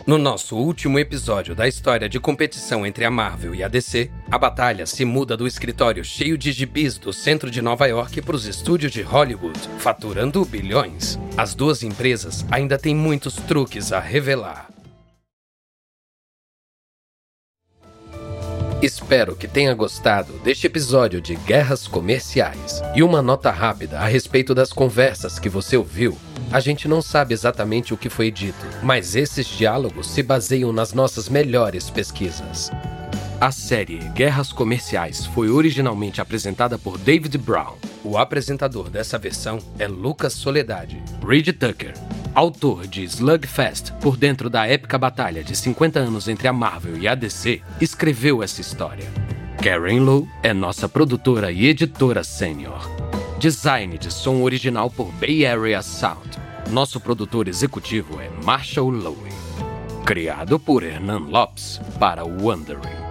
No 0.05 0.19
nosso 0.19 0.55
último 0.55 0.99
episódio 0.99 1.55
da 1.55 1.67
história 1.67 2.07
de 2.07 2.19
competição 2.19 2.85
entre 2.85 3.05
a 3.05 3.09
Marvel 3.09 3.55
e 3.55 3.63
a 3.63 3.67
DC, 3.67 4.11
a 4.29 4.37
batalha 4.37 4.85
se 4.85 5.03
muda 5.03 5.35
do 5.35 5.47
escritório 5.47 6.05
cheio 6.05 6.37
de 6.37 6.51
gibis 6.51 6.99
do 6.99 7.11
centro 7.11 7.49
de 7.49 7.59
Nova 7.59 7.87
York 7.87 8.21
para 8.21 8.35
os 8.35 8.45
estúdios 8.45 8.91
de 8.91 9.01
Hollywood, 9.01 9.59
faturando 9.79 10.45
bilhões. 10.45 11.17
As 11.35 11.55
duas 11.55 11.81
empresas 11.81 12.45
ainda 12.51 12.77
têm 12.77 12.95
muitos 12.95 13.33
truques 13.33 13.91
a 13.91 13.99
revelar. 13.99 14.74
Espero 18.81 19.35
que 19.35 19.47
tenha 19.47 19.73
gostado 19.73 20.33
deste 20.43 20.67
episódio 20.67 21.21
de 21.21 21.35
Guerras 21.35 21.87
Comerciais. 21.87 22.81
E 22.93 23.01
uma 23.01 23.21
nota 23.21 23.49
rápida 23.49 23.99
a 23.99 24.05
respeito 24.05 24.53
das 24.53 24.73
conversas 24.73 25.39
que 25.39 25.47
você 25.47 25.77
ouviu. 25.77 26.17
A 26.51 26.59
gente 26.59 26.87
não 26.87 27.01
sabe 27.01 27.33
exatamente 27.33 27.93
o 27.93 27.97
que 27.97 28.09
foi 28.09 28.29
dito, 28.29 28.65
mas 28.83 29.15
esses 29.15 29.47
diálogos 29.47 30.07
se 30.07 30.21
baseiam 30.21 30.73
nas 30.73 30.93
nossas 30.93 31.29
melhores 31.29 31.89
pesquisas. 31.89 32.69
A 33.39 33.51
série 33.51 33.97
Guerras 34.13 34.53
Comerciais 34.53 35.25
foi 35.25 35.49
originalmente 35.49 36.21
apresentada 36.21 36.77
por 36.77 36.97
David 36.97 37.37
Brown. 37.37 37.75
O 38.01 38.17
apresentador 38.17 38.89
dessa 38.89 39.17
versão 39.17 39.59
é 39.77 39.87
Lucas 39.87 40.31
Soledade. 40.31 41.03
Reed 41.21 41.49
Tucker, 41.49 41.93
autor 42.33 42.87
de 42.87 43.03
Slugfest, 43.03 43.91
por 43.99 44.15
dentro 44.15 44.49
da 44.49 44.65
épica 44.65 44.97
batalha 44.97 45.43
de 45.43 45.53
50 45.53 45.99
anos 45.99 46.29
entre 46.29 46.47
a 46.47 46.53
Marvel 46.53 46.97
e 46.97 47.09
a 47.09 47.13
DC, 47.13 47.61
escreveu 47.81 48.41
essa 48.41 48.61
história. 48.61 49.07
Karen 49.61 49.99
Lowe 49.99 50.29
é 50.41 50.53
nossa 50.53 50.87
produtora 50.87 51.51
e 51.51 51.65
editora 51.65 52.23
sênior. 52.23 52.89
Design 53.37 53.97
de 53.97 54.13
som 54.13 54.43
original 54.43 54.89
por 54.89 55.11
Bay 55.11 55.45
Area 55.45 55.81
Sound. 55.81 56.39
Nosso 56.71 57.01
produtor 57.01 57.49
executivo 57.49 58.17
é 58.21 58.29
Marshall 58.45 58.91
Lowe. 58.91 59.35
Criado 60.05 60.57
por 60.57 60.83
Hernan 60.83 61.27
Lopes 61.29 61.81
para 61.99 62.23
Wondering. 62.23 63.04